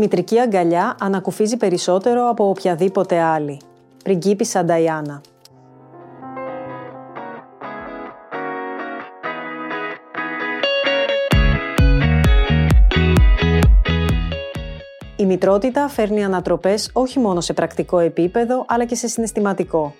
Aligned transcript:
μητρική 0.00 0.38
αγκαλιά 0.38 0.96
ανακουφίζει 1.00 1.56
περισσότερο 1.56 2.28
από 2.28 2.48
οποιαδήποτε 2.48 3.20
άλλη. 3.20 3.60
Πριγκίπισσα 4.04 4.64
Νταϊάννα. 4.64 5.20
Η 15.16 15.26
μητρότητα 15.26 15.88
φέρνει 15.88 16.24
ανατροπές 16.24 16.90
όχι 16.92 17.18
μόνο 17.18 17.40
σε 17.40 17.52
πρακτικό 17.52 17.98
επίπεδο, 17.98 18.64
αλλά 18.68 18.84
και 18.84 18.94
σε 18.94 19.08
συναισθηματικό. 19.08 19.94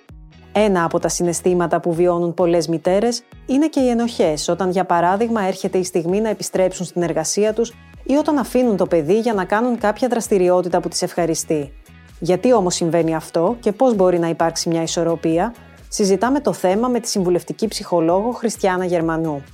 Ένα 0.53 0.85
από 0.85 0.99
τα 0.99 1.09
συναισθήματα 1.09 1.81
που 1.81 1.95
βιώνουν 1.95 2.35
πολλές 2.35 2.69
μητέρες 2.69 3.23
είναι 3.47 3.69
και 3.69 3.81
οι 3.81 3.89
ενοχές, 3.89 4.49
όταν 4.49 4.71
για 4.71 4.85
παράδειγμα 4.85 5.43
έρχεται 5.43 5.79
η 5.79 5.85
στιγμή 5.85 6.21
να 6.21 6.29
επιστρέψουν 6.29 6.87
στην 6.87 7.03
εργασία 7.03 7.53
τους 7.53 7.75
ή 8.11 8.17
όταν 8.17 8.39
αφήνουν 8.39 8.77
το 8.77 8.87
παιδί 8.87 9.19
για 9.21 9.35
να 9.35 9.45
κάνουν 9.45 9.79
κάποια 9.79 10.09
δραστηριότητα 10.09 10.81
που 10.81 10.89
τις 10.89 11.03
ευχαριστεί. 11.03 11.73
Γιατί 12.19 12.53
όμως 12.53 12.75
συμβαίνει 12.75 13.15
αυτό 13.15 13.57
και 13.61 13.73
πώς 13.73 13.95
μπορεί 13.95 14.19
να 14.19 14.29
υπάρξει 14.29 14.69
μια 14.69 14.83
ισορροπία, 14.83 15.55
συζητάμε 15.89 16.41
το 16.41 16.53
θέμα 16.53 16.89
με 16.89 17.01
τη 17.01 17.09
συμβουλευτική 17.09 17.69
ψυχολόγο 17.69 18.31
Χριστιάνα 18.31 18.85
Γερμανού. 18.85 19.45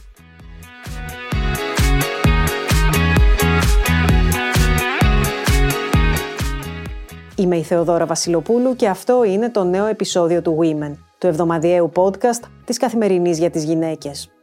Είμαι 7.37 7.57
η 7.57 7.63
Θεοδόρα 7.63 8.07
Βασιλοπούλου 8.07 8.77
και 8.77 8.89
αυτό 8.89 9.25
είναι 9.25 9.51
το 9.51 9.65
νέο 9.65 9.87
επεισόδιο 9.87 10.43
του 10.43 10.59
Women, 10.61 10.93
του 11.19 11.27
εβδομαδιαίου 11.27 11.93
podcast 11.95 12.49
της 12.65 12.79
Καθημερινής 12.79 13.39
για 13.39 13.51
τις 13.51 13.65
Γυναίκες. 13.65 14.36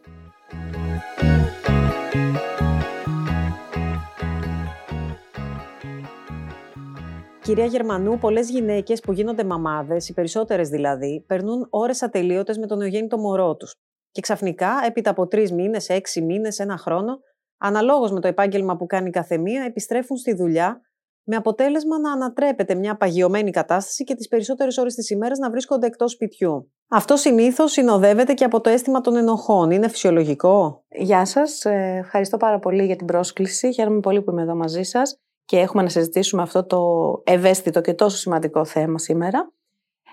Κυρία 7.44 7.66
Γερμανού, 7.66 8.18
πολλές 8.18 8.50
γυναίκες 8.50 9.00
που 9.00 9.12
γίνονται 9.12 9.44
μαμάδες, 9.44 10.10
οι 10.10 10.14
περισσότερες 10.14 10.70
δηλαδή, 10.70 11.24
περνούν 11.28 11.68
ώρες 11.70 12.04
ατελείωτες 12.04 12.58
με 12.58 12.68
τον 12.68 12.78
νεογέννητο 12.78 13.18
μωρό 13.18 13.56
τους. 13.56 13.76
Και 14.12 14.22
ξαφνικά, 14.22 14.70
έπειτα 14.86 15.10
από 15.10 15.28
τρεις 15.28 15.52
μήνες, 15.52 15.90
έξι 15.90 16.22
μήνες, 16.22 16.60
ένα 16.60 16.78
χρόνο, 16.78 17.20
αναλόγως 17.58 18.12
με 18.12 18.20
το 18.20 18.28
επάγγελμα 18.28 18.78
που 18.78 18.86
κάνει 18.86 19.10
κάθε 19.10 19.38
μία, 19.38 19.64
επιστρέφουν 19.64 20.18
στη 20.18 20.34
δουλειά 20.34 20.82
με 21.24 21.36
αποτέλεσμα 21.36 22.00
να 22.00 22.12
ανατρέπεται 22.12 22.76
μια 22.76 22.98
παγιωμένη 22.98 23.52
κατάσταση 23.52 24.04
και 24.04 24.16
τις 24.16 24.28
περισσότερες 24.28 24.78
ώρες 24.78 24.94
της 24.96 25.10
ημέρας 25.10 25.38
να 25.38 25.50
βρίσκονται 25.50 25.88
εκτός 25.88 26.12
σπιτιού. 26.12 26.72
Αυτό 26.88 27.16
συνήθως 27.16 27.72
συνοδεύεται 27.72 28.34
και 28.34 28.44
από 28.44 28.62
το 28.62 28.70
αίσθημα 28.70 29.02
των 29.02 29.16
ενοχών. 29.16 29.72
Είναι 29.72 29.88
φυσιολογικό; 29.88 30.84
Γεια 30.90 31.26
σας. 31.26 31.66
Ε, 31.66 31.98
ευχαριστώ 32.00 32.38
πάρα 32.38 32.60
πολύ 32.60 32.86
για 32.86 32.96
την 32.96 33.06
πρόσκληση. 33.06 33.74
Χαίρομαι 33.74 34.00
πολύ 34.00 34.22
που 34.22 34.32
είμαι 34.32 34.42
εδώ 34.42 34.56
μαζί 34.56 34.84
σας 34.84 35.18
και 35.46 35.60
έχουμε 35.60 35.84
να 35.84 35.90
συζητήσουμε 35.90 36.42
αυτό 36.42 36.64
το 36.64 36.82
ευαίσθητο 37.24 37.82
και 37.82 37.94
τόσο 37.94 38.18
σημαντικό 38.18 38.66
θέμα 38.66 38.98
σήμερα. 38.98 39.52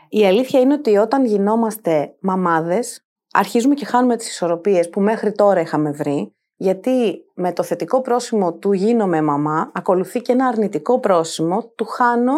Η 0.08 0.26
αλήθεια 0.26 0.60
είναι 0.60 0.74
ότι 0.74 0.96
όταν 0.96 1.24
γινόμαστε 1.24 2.14
μαμάδες, 2.20 3.04
αρχίζουμε 3.32 3.74
και 3.74 3.84
χάνουμε 3.84 4.16
τις 4.16 4.28
ισορροπίες 4.28 4.90
που 4.90 5.00
μέχρι 5.00 5.32
τώρα 5.32 5.60
είχαμε 5.60 5.90
βρει 5.90 6.34
γιατί 6.62 7.24
με 7.34 7.52
το 7.52 7.62
θετικό 7.62 8.00
πρόσημο 8.00 8.52
του 8.52 8.72
γίνομαι 8.72 9.22
μαμά, 9.22 9.70
ακολουθεί 9.74 10.20
και 10.20 10.32
ένα 10.32 10.46
αρνητικό 10.46 11.00
πρόσημο 11.00 11.72
του 11.74 11.84
χάνω 11.84 12.32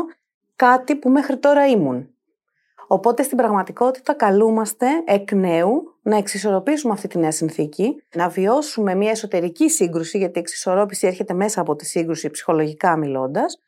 κάτι 0.56 0.96
που 0.96 1.10
μέχρι 1.10 1.36
τώρα 1.38 1.66
ήμουν. 1.66 2.11
Οπότε 2.92 3.22
στην 3.22 3.36
πραγματικότητα 3.36 4.14
καλούμαστε 4.14 4.86
εκ 5.04 5.32
νέου 5.32 5.82
να 6.02 6.16
εξισορροπήσουμε 6.16 6.92
αυτή 6.92 7.08
τη 7.08 7.18
νέα 7.18 7.30
συνθήκη, 7.30 8.02
να 8.14 8.28
βιώσουμε 8.28 8.94
μια 8.94 9.10
εσωτερική 9.10 9.70
σύγκρουση, 9.70 10.18
γιατί 10.18 10.38
η 10.38 10.40
εξισορρόπηση 10.40 11.06
έρχεται 11.06 11.34
μέσα 11.34 11.60
από 11.60 11.76
τη 11.76 11.86
σύγκρουση 11.86 12.30
ψυχολογικά 12.30 12.96
μιλώντας. 12.96 13.58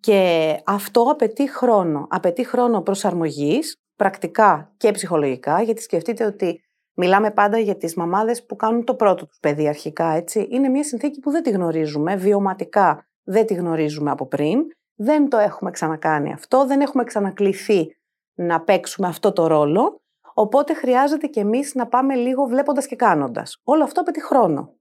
Και 0.00 0.54
αυτό 0.64 1.02
απαιτεί 1.02 1.50
χρόνο. 1.50 2.06
Απαιτεί 2.10 2.44
χρόνο 2.44 2.82
προσαρμογής, 2.82 3.76
πρακτικά 3.96 4.72
και 4.76 4.90
ψυχολογικά, 4.90 5.62
γιατί 5.62 5.82
σκεφτείτε 5.82 6.24
ότι 6.24 6.62
Μιλάμε 7.00 7.30
πάντα 7.30 7.58
για 7.58 7.76
τις 7.76 7.94
μαμάδες 7.94 8.46
που 8.46 8.56
κάνουν 8.56 8.84
το 8.84 8.94
πρώτο 8.94 9.26
τους 9.26 9.38
παιδί 9.40 9.68
αρχικά, 9.68 10.08
έτσι. 10.08 10.48
Είναι 10.50 10.68
μια 10.68 10.84
συνθήκη 10.84 11.20
που 11.20 11.30
δεν 11.30 11.42
τη 11.42 11.50
γνωρίζουμε, 11.50 12.16
βιωματικά 12.16 13.06
δεν 13.22 13.46
τη 13.46 13.54
γνωρίζουμε 13.54 14.10
από 14.10 14.26
πριν, 14.26 14.60
δεν 14.94 15.28
το 15.28 15.36
έχουμε 15.36 15.70
ξανακάνει 15.70 16.32
αυτό, 16.32 16.66
δεν 16.66 16.80
έχουμε 16.80 17.04
ξανακληθεί 17.04 17.97
να 18.38 18.60
παίξουμε 18.60 19.08
αυτό 19.08 19.32
το 19.32 19.46
ρόλο, 19.46 20.00
οπότε 20.34 20.74
χρειάζεται 20.74 21.26
και 21.26 21.40
εμείς 21.40 21.74
να 21.74 21.86
πάμε 21.86 22.14
λίγο 22.14 22.44
βλέποντας 22.44 22.86
και 22.86 22.96
κάνοντας. 22.96 23.60
Όλο 23.64 23.84
αυτό 23.84 24.00
απαιτεί 24.00 24.22
χρόνο. 24.22 24.72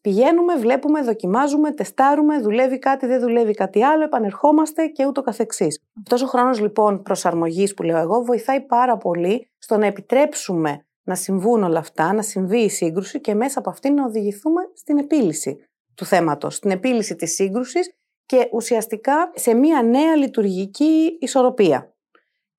Πηγαίνουμε, 0.00 0.56
βλέπουμε, 0.56 1.02
δοκιμάζουμε, 1.02 1.70
τεστάρουμε, 1.72 2.40
δουλεύει 2.40 2.78
κάτι, 2.78 3.06
δεν 3.06 3.20
δουλεύει 3.20 3.54
κάτι 3.54 3.84
άλλο, 3.84 4.04
επανερχόμαστε 4.04 4.86
και 4.86 5.06
ούτω 5.06 5.22
καθεξής. 5.22 5.78
Αυτός 5.98 6.22
ο 6.22 6.26
χρόνος 6.26 6.60
λοιπόν 6.60 7.02
προσαρμογής 7.02 7.74
που 7.74 7.82
λέω 7.82 7.98
εγώ 7.98 8.22
βοηθάει 8.24 8.60
πάρα 8.60 8.96
πολύ 8.96 9.50
στο 9.58 9.76
να 9.76 9.86
επιτρέψουμε 9.86 10.86
να 11.02 11.14
συμβούν 11.14 11.62
όλα 11.62 11.78
αυτά, 11.78 12.12
να 12.12 12.22
συμβεί 12.22 12.58
η 12.58 12.68
σύγκρουση 12.68 13.20
και 13.20 13.34
μέσα 13.34 13.58
από 13.58 13.70
αυτήν 13.70 13.94
να 13.94 14.04
οδηγηθούμε 14.04 14.60
στην 14.74 14.98
επίλυση 14.98 15.64
του 15.94 16.04
θέματος, 16.04 16.54
στην 16.54 16.70
επίλυση 16.70 17.16
της 17.16 17.34
σύγκρουσης 17.34 17.92
και 18.26 18.48
ουσιαστικά 18.52 19.30
σε 19.34 19.54
μια 19.54 19.82
νέα 19.82 20.16
λειτουργική 20.16 21.16
ισορροπία. 21.20 21.91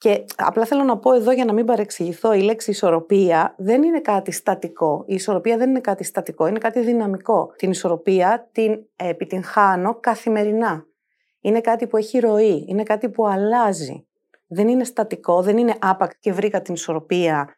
Και 0.03 0.25
απλά 0.35 0.65
θέλω 0.65 0.83
να 0.83 0.97
πω 0.97 1.13
εδώ 1.13 1.31
για 1.31 1.45
να 1.45 1.53
μην 1.53 1.65
παρεξηγηθώ, 1.65 2.33
η 2.33 2.41
λέξη 2.41 2.71
ισορροπία 2.71 3.55
δεν 3.57 3.83
είναι 3.83 4.01
κάτι 4.01 4.31
στατικό. 4.31 5.03
Η 5.07 5.13
ισορροπία 5.13 5.57
δεν 5.57 5.69
είναι 5.69 5.79
κάτι 5.79 6.03
στατικό, 6.03 6.47
είναι 6.47 6.57
κάτι 6.59 6.79
δυναμικό. 6.79 7.53
Την 7.57 7.71
ισορροπία 7.71 8.49
την 8.51 8.79
επιτυγχάνω 8.95 9.95
καθημερινά. 9.99 10.85
Είναι 11.41 11.61
κάτι 11.61 11.87
που 11.87 11.97
έχει 11.97 12.19
ροή, 12.19 12.65
είναι 12.67 12.83
κάτι 12.83 13.09
που 13.09 13.27
αλλάζει. 13.27 14.07
Δεν 14.47 14.67
είναι 14.67 14.83
στατικό, 14.83 15.41
δεν 15.41 15.57
είναι 15.57 15.75
άπακ 15.79 16.11
και 16.19 16.33
βρήκα 16.33 16.61
την 16.61 16.73
ισορροπία 16.73 17.55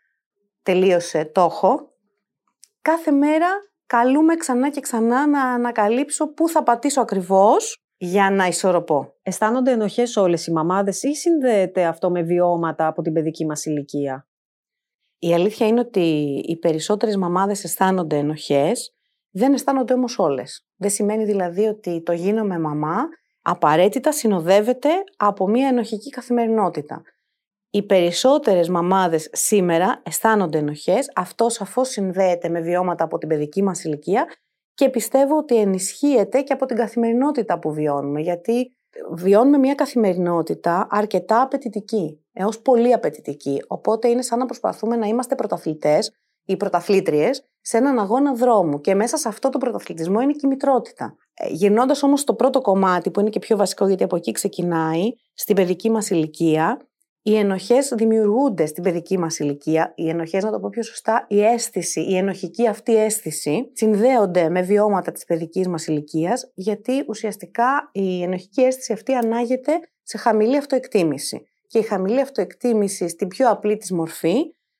τελείωσε, 0.63 1.25
το 1.25 1.41
έχω, 1.41 1.93
κάθε 2.81 3.11
μέρα 3.11 3.47
καλούμε 3.85 4.35
ξανά 4.35 4.69
και 4.69 4.79
ξανά 4.79 5.27
να 5.27 5.43
ανακαλύψω 5.43 6.27
πού 6.27 6.49
θα 6.49 6.63
πατήσω 6.63 7.01
ακριβώς 7.01 7.84
για 7.97 8.31
να 8.31 8.45
ισορροπώ. 8.45 9.13
Αισθάνονται 9.21 9.71
ενοχές 9.71 10.15
όλες 10.15 10.47
οι 10.47 10.51
μαμάδες 10.51 11.03
ή 11.03 11.13
συνδέεται 11.15 11.85
αυτό 11.85 12.11
με 12.11 12.21
βιώματα 12.21 12.87
από 12.87 13.01
την 13.01 13.13
παιδική 13.13 13.45
μας 13.45 13.65
ηλικία; 13.65 14.27
Η 15.19 15.33
αλήθεια 15.33 15.67
είναι 15.67 15.79
ότι 15.79 15.99
οι 16.47 16.57
περισσότερες 16.57 17.15
μαμάδες 17.15 17.63
αισθάνονται 17.63 18.17
ενοχές, 18.17 18.95
δεν 19.31 19.53
αισθάνονται 19.53 19.93
όμως 19.93 20.19
όλες. 20.19 20.67
Δεν 20.75 20.89
σημαίνει 20.89 21.23
δηλαδή 21.25 21.65
ότι 21.65 22.01
το 22.03 22.11
γίνομαι 22.11 22.59
μαμά 22.59 22.97
απαραίτητα 23.41 24.11
συνοδεύεται 24.11 24.89
από 25.17 25.47
μια 25.47 25.67
ενοχική 25.67 26.09
καθημερινότητα 26.09 27.01
οι 27.75 27.83
περισσότερες 27.83 28.69
μαμάδες 28.69 29.29
σήμερα 29.31 30.01
αισθάνονται 30.05 30.57
ενοχές, 30.57 31.11
αυτό 31.15 31.49
σαφώς 31.49 31.89
συνδέεται 31.89 32.49
με 32.49 32.61
βιώματα 32.61 33.03
από 33.03 33.17
την 33.17 33.27
παιδική 33.27 33.63
μας 33.63 33.83
ηλικία 33.83 34.25
και 34.75 34.89
πιστεύω 34.89 35.37
ότι 35.37 35.55
ενισχύεται 35.55 36.41
και 36.41 36.53
από 36.53 36.65
την 36.65 36.75
καθημερινότητα 36.75 37.59
που 37.59 37.73
βιώνουμε, 37.73 38.21
γιατί 38.21 38.75
βιώνουμε 39.11 39.57
μια 39.57 39.75
καθημερινότητα 39.75 40.87
αρκετά 40.89 41.41
απαιτητική, 41.41 42.25
έως 42.33 42.61
πολύ 42.61 42.93
απαιτητική, 42.93 43.63
οπότε 43.67 44.07
είναι 44.07 44.21
σαν 44.21 44.39
να 44.39 44.45
προσπαθούμε 44.45 44.95
να 44.95 45.07
είμαστε 45.07 45.35
πρωταθλητές 45.35 46.11
ή 46.45 46.57
πρωταθλήτριες 46.57 47.43
σε 47.61 47.77
έναν 47.77 47.99
αγώνα 47.99 48.33
δρόμου 48.33 48.81
και 48.81 48.95
μέσα 48.95 49.17
σε 49.17 49.27
αυτό 49.27 49.49
το 49.49 49.57
πρωταθλητισμό 49.57 50.21
είναι 50.21 50.31
και 50.31 50.41
η 50.43 50.47
μητρότητα. 50.47 51.15
Ε, 51.33 51.47
Γυρνώντας 51.47 52.03
όμως 52.03 52.23
το 52.23 52.33
πρώτο 52.33 52.61
κομμάτι, 52.61 53.11
που 53.11 53.19
είναι 53.19 53.29
και 53.29 53.39
πιο 53.39 53.57
βασικό 53.57 53.87
γιατί 53.87 54.03
από 54.03 54.15
εκεί 54.15 54.31
ξεκινάει, 54.31 55.09
στην 55.33 55.55
παιδική 55.55 55.89
μας 55.89 56.09
ηλικία, 56.09 56.87
οι 57.27 57.35
ενοχές 57.37 57.93
δημιουργούνται 57.95 58.65
στην 58.65 58.83
παιδική 58.83 59.17
μας 59.17 59.39
ηλικία. 59.39 59.93
Οι 59.95 60.09
ενοχές, 60.09 60.43
να 60.43 60.51
το 60.51 60.59
πω 60.59 60.69
πιο 60.69 60.83
σωστά, 60.83 61.25
η 61.29 61.43
αίσθηση, 61.43 62.01
η 62.01 62.17
ενοχική 62.17 62.67
αυτή 62.67 62.95
αίσθηση 62.95 63.69
συνδέονται 63.73 64.49
με 64.49 64.61
βιώματα 64.61 65.11
της 65.11 65.25
παιδικής 65.25 65.67
μας 65.67 65.87
ηλικίας, 65.87 66.51
γιατί 66.53 67.03
ουσιαστικά 67.07 67.89
η 67.91 68.21
ενοχική 68.23 68.61
αίσθηση 68.61 68.93
αυτή 68.93 69.13
ανάγεται 69.13 69.71
σε 70.03 70.17
χαμηλή 70.17 70.57
αυτοεκτίμηση. 70.57 71.47
Και 71.67 71.79
η 71.79 71.81
χαμηλή 71.81 72.21
αυτοεκτίμηση 72.21 73.07
στην 73.07 73.27
πιο 73.27 73.49
απλή 73.49 73.77
της 73.77 73.91
μορφή 73.91 74.35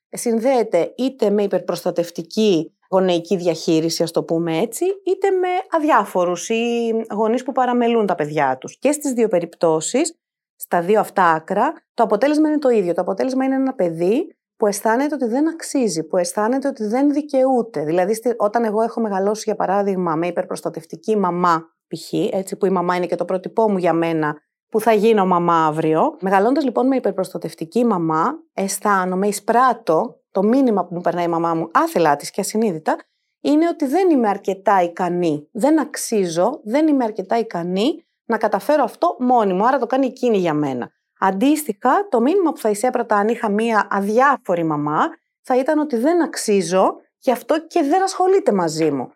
συνδέεται 0.10 0.94
είτε 0.98 1.30
με 1.30 1.44
υπερπροστατευτική 1.44 2.76
γονεϊκή 2.90 3.36
διαχείριση, 3.36 4.04
ας 4.04 4.12
το 4.12 4.24
πούμε 4.24 4.58
έτσι, 4.58 4.86
είτε 4.86 5.30
με 5.30 5.48
αδιάφορους 5.72 6.50
ή 6.50 6.92
γονείς 7.14 7.44
που 7.44 7.52
παραμελούν 7.52 8.06
τα 8.06 8.16
παιδιά 8.16 8.58
τους. 8.58 8.78
Και 8.80 8.92
στις 8.92 9.12
δύο 9.12 9.28
περιπτώσεις 9.28 10.20
στα 10.56 10.82
δύο 10.82 11.00
αυτά 11.00 11.24
άκρα, 11.24 11.74
το 11.94 12.04
αποτέλεσμα 12.04 12.48
είναι 12.48 12.60
το 12.60 12.70
ίδιο. 12.70 12.94
Το 12.94 13.02
αποτέλεσμα 13.02 13.46
είναι 13.46 13.56
ένα 13.56 13.74
παιδί 13.74 14.36
που 14.58 14.68
αισθάνεται 14.68 15.16
ότι 15.16 15.26
δεν 15.26 15.50
αξίζει, 15.50 16.04
που 16.04 16.18
αισθάνεται 16.18 16.68
ότι 16.68 16.86
δεν 16.86 17.12
δικαιούται. 17.12 17.84
Δηλαδή, 17.84 18.20
όταν 18.38 18.64
εγώ 18.64 18.82
έχω 18.82 19.02
μεγαλώσει, 19.02 19.44
για 19.46 19.56
παράδειγμα, 19.56 20.16
με 20.16 20.28
υπερπροστατευτική 20.28 21.18
μαμά, 21.18 21.64
π.χ., 21.88 22.14
έτσι 22.14 22.56
που 22.56 22.66
η 22.66 22.70
μαμά 22.70 22.96
είναι 22.96 23.06
και 23.06 23.16
το 23.16 23.26
πρότυπό 23.26 23.70
μου 23.70 23.78
για 23.78 23.94
μένα, 23.94 24.38
που 24.70 24.80
θα 24.80 24.94
γίνω 24.94 25.26
μαμά 25.26 25.66
αύριο. 25.66 26.18
Μεγαλώντας 26.22 26.64
λοιπόν 26.64 26.88
με 26.88 26.96
υπερπροστατευτική 26.96 27.86
μαμά, 27.86 28.34
αισθάνομαι, 28.54 29.28
εισπράττω 29.28 30.20
το 30.32 30.44
μήνυμα 30.44 30.86
που 30.86 30.96
μου 30.96 31.02
περνάει 31.02 31.26
η 31.26 31.28
μαμά 31.28 31.54
μου, 31.54 31.70
άθελά 31.74 32.16
της 32.16 32.32
και 32.32 32.42
ασυνείδητα, 32.42 32.96
είναι 33.42 33.68
ότι 33.68 33.86
δεν 33.86 34.10
είμαι 34.10 34.30
αρκετά 34.30 34.82
ικανή. 34.84 35.50
Δεν 35.52 35.80
αξίζω, 35.80 36.60
δεν 36.64 36.88
είμαι 36.88 37.04
αρκετά 37.04 37.38
ικανή 37.38 38.06
να 38.26 38.38
καταφέρω 38.38 38.84
αυτό 38.84 39.16
μόνη 39.20 39.54
μου, 39.54 39.68
άρα 39.68 39.78
το 39.78 39.86
κάνει 39.86 40.06
εκείνη 40.06 40.38
για 40.38 40.54
μένα. 40.54 40.90
Αντίστοιχα, 41.20 42.08
το 42.10 42.22
μήνυμα 42.22 42.52
που 42.52 42.58
θα 42.58 42.70
εισέπρατα 42.70 43.16
αν 43.16 43.28
είχα 43.28 43.50
μία 43.50 43.88
αδιάφορη 43.92 44.64
μαμά 44.64 45.10
θα 45.42 45.58
ήταν 45.58 45.80
ότι 45.80 45.98
δεν 45.98 46.24
αξίζω 46.24 46.96
γι' 47.18 47.32
αυτό 47.32 47.68
και 47.68 47.82
δεν 47.82 48.04
ασχολείται 48.04 48.52
μαζί 48.52 48.92
μου. 48.92 49.12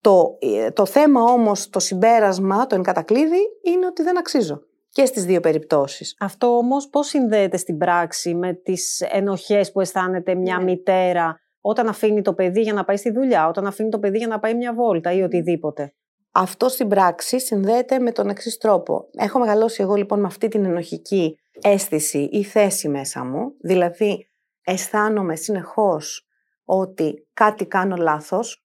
Το, 0.00 0.36
ε, 0.40 0.70
το 0.70 0.86
θέμα 0.86 1.22
όμως, 1.22 1.68
το 1.68 1.78
συμπέρασμα, 1.78 2.66
το 2.66 2.74
εγκατακλείδη 2.74 3.40
είναι 3.62 3.86
ότι 3.86 4.02
δεν 4.02 4.18
αξίζω 4.18 4.62
και 4.90 5.04
στις 5.04 5.24
δύο 5.24 5.40
περιπτώσεις. 5.40 6.16
Αυτό 6.20 6.56
όμως 6.56 6.88
πώς 6.88 7.06
συνδέεται 7.06 7.56
στην 7.56 7.78
πράξη 7.78 8.34
με 8.34 8.52
τις 8.52 9.00
ενοχές 9.00 9.72
που 9.72 9.80
αισθάνεται 9.80 10.34
μια 10.34 10.56
ναι. 10.56 10.64
μητέρα 10.64 11.40
όταν 11.60 11.88
αφήνει 11.88 12.22
το 12.22 12.34
παιδί 12.34 12.60
για 12.60 12.72
να 12.72 12.84
πάει 12.84 12.96
στη 12.96 13.10
δουλειά, 13.10 13.48
όταν 13.48 13.66
αφήνει 13.66 13.88
το 13.88 13.98
παιδί 13.98 14.18
για 14.18 14.26
να 14.26 14.38
πάει 14.38 14.54
μια 14.54 14.74
βόλτα 14.74 15.12
ή 15.12 15.22
οτιδήποτε; 15.22 15.94
Αυτό 16.32 16.68
στην 16.68 16.88
πράξη 16.88 17.40
συνδέεται 17.40 17.98
με 17.98 18.12
τον 18.12 18.28
εξής 18.28 18.58
τρόπο. 18.58 19.08
Έχω 19.12 19.38
μεγαλώσει 19.38 19.82
εγώ 19.82 19.94
λοιπόν 19.94 20.20
με 20.20 20.26
αυτή 20.26 20.48
την 20.48 20.64
ενοχική 20.64 21.38
αίσθηση 21.60 22.18
ή 22.32 22.44
θέση 22.44 22.88
μέσα 22.88 23.24
μου, 23.24 23.54
δηλαδή 23.60 24.30
αισθάνομαι 24.64 25.36
συνεχώς 25.36 26.28
ότι 26.64 27.28
κάτι 27.32 27.66
κάνω 27.66 27.96
λάθος, 27.96 28.64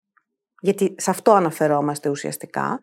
γιατί 0.60 0.96
σε 0.98 1.10
αυτό 1.10 1.32
αναφερόμαστε 1.32 2.10
ουσιαστικά, 2.10 2.80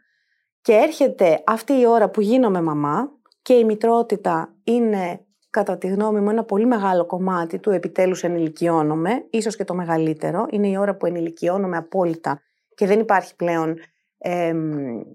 και 0.61 0.73
έρχεται 0.73 1.43
αυτή 1.47 1.73
η 1.73 1.87
ώρα 1.87 2.11
που 2.11 2.21
γίνομαι 2.21 2.63
μαμά 2.63 3.09
και 3.43 3.55
η 3.55 3.65
μητρότητα 3.65 4.55
είναι 4.65 5.27
κατά 5.51 5.79
τη 5.79 5.87
γνώμη 5.87 6.21
μου 6.21 6.31
ένα 6.31 6.45
πολύ 6.45 6.67
μεγάλο 6.67 7.07
κομμάτι 7.07 7.59
του 7.59 7.71
επιτέλους 7.71 8.23
ενηλικιώνομαι, 8.23 9.27
ίσως 9.31 9.57
και 9.57 9.65
το 9.65 9.75
μεγαλύτερο, 9.75 10.47
είναι 10.51 10.69
η 10.69 10.77
ώρα 10.77 10.97
που 10.97 11.07
ενηλικιώνομαι 11.07 11.77
απόλυτα 11.77 12.41
και 12.75 12.87
δεν 12.87 13.01
υπάρχει 13.01 13.37
πλέον 13.37 13.79
ε, 14.25 14.55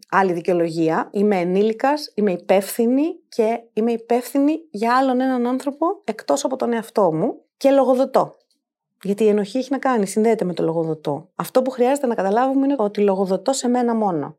άλλη 0.10 0.34
δικαιολογία. 0.34 1.10
Είμαι 1.12 1.40
ενήλικας, 1.40 2.12
είμαι 2.16 2.32
υπεύθυνη 2.32 3.20
και 3.30 3.60
είμαι 3.74 3.92
υπεύθυνη 3.92 4.60
για 4.70 4.98
άλλον 4.98 5.22
έναν 5.22 5.48
άνθρωπο 5.48 6.02
εκτός 6.04 6.46
από 6.46 6.56
τον 6.56 6.74
εαυτό 6.74 7.14
μου 7.14 7.42
και 7.58 7.72
λογοδοτώ. 7.72 8.36
Γιατί 9.04 9.24
η 9.24 9.28
ενοχή 9.28 9.58
έχει 9.58 9.72
να 9.72 9.78
κάνει, 9.78 10.08
συνδέεται 10.08 10.46
με 10.46 10.54
το 10.54 10.64
λογοδοτό. 10.64 11.30
Αυτό 11.36 11.62
που 11.62 11.70
χρειάζεται 11.70 12.08
να 12.08 12.16
καταλάβουμε 12.16 12.66
είναι 12.66 12.76
ότι 12.78 13.02
λογοδοτώ 13.02 13.54
σε 13.54 13.68
μένα 13.68 13.96
μόνο. 13.96 14.38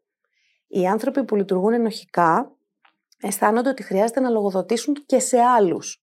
Οι 0.67 0.87
άνθρωποι 0.87 1.25
που 1.25 1.37
λειτουργούν 1.37 1.73
ενοχικά 1.73 2.53
αισθάνονται 3.21 3.69
ότι 3.69 3.83
χρειάζεται 3.83 4.21
να 4.21 4.29
λογοδοτήσουν 4.29 4.95
και 5.07 5.19
σε 5.19 5.39
άλλους. 5.39 6.03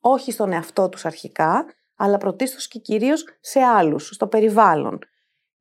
Όχι 0.00 0.32
στον 0.32 0.52
εαυτό 0.52 0.88
τους 0.88 1.04
αρχικά, 1.04 1.64
αλλά 1.96 2.18
πρωτίστως 2.18 2.68
και 2.68 2.78
κυρίως 2.78 3.24
σε 3.40 3.60
άλλους, 3.60 4.06
στο 4.06 4.26
περιβάλλον. 4.26 4.98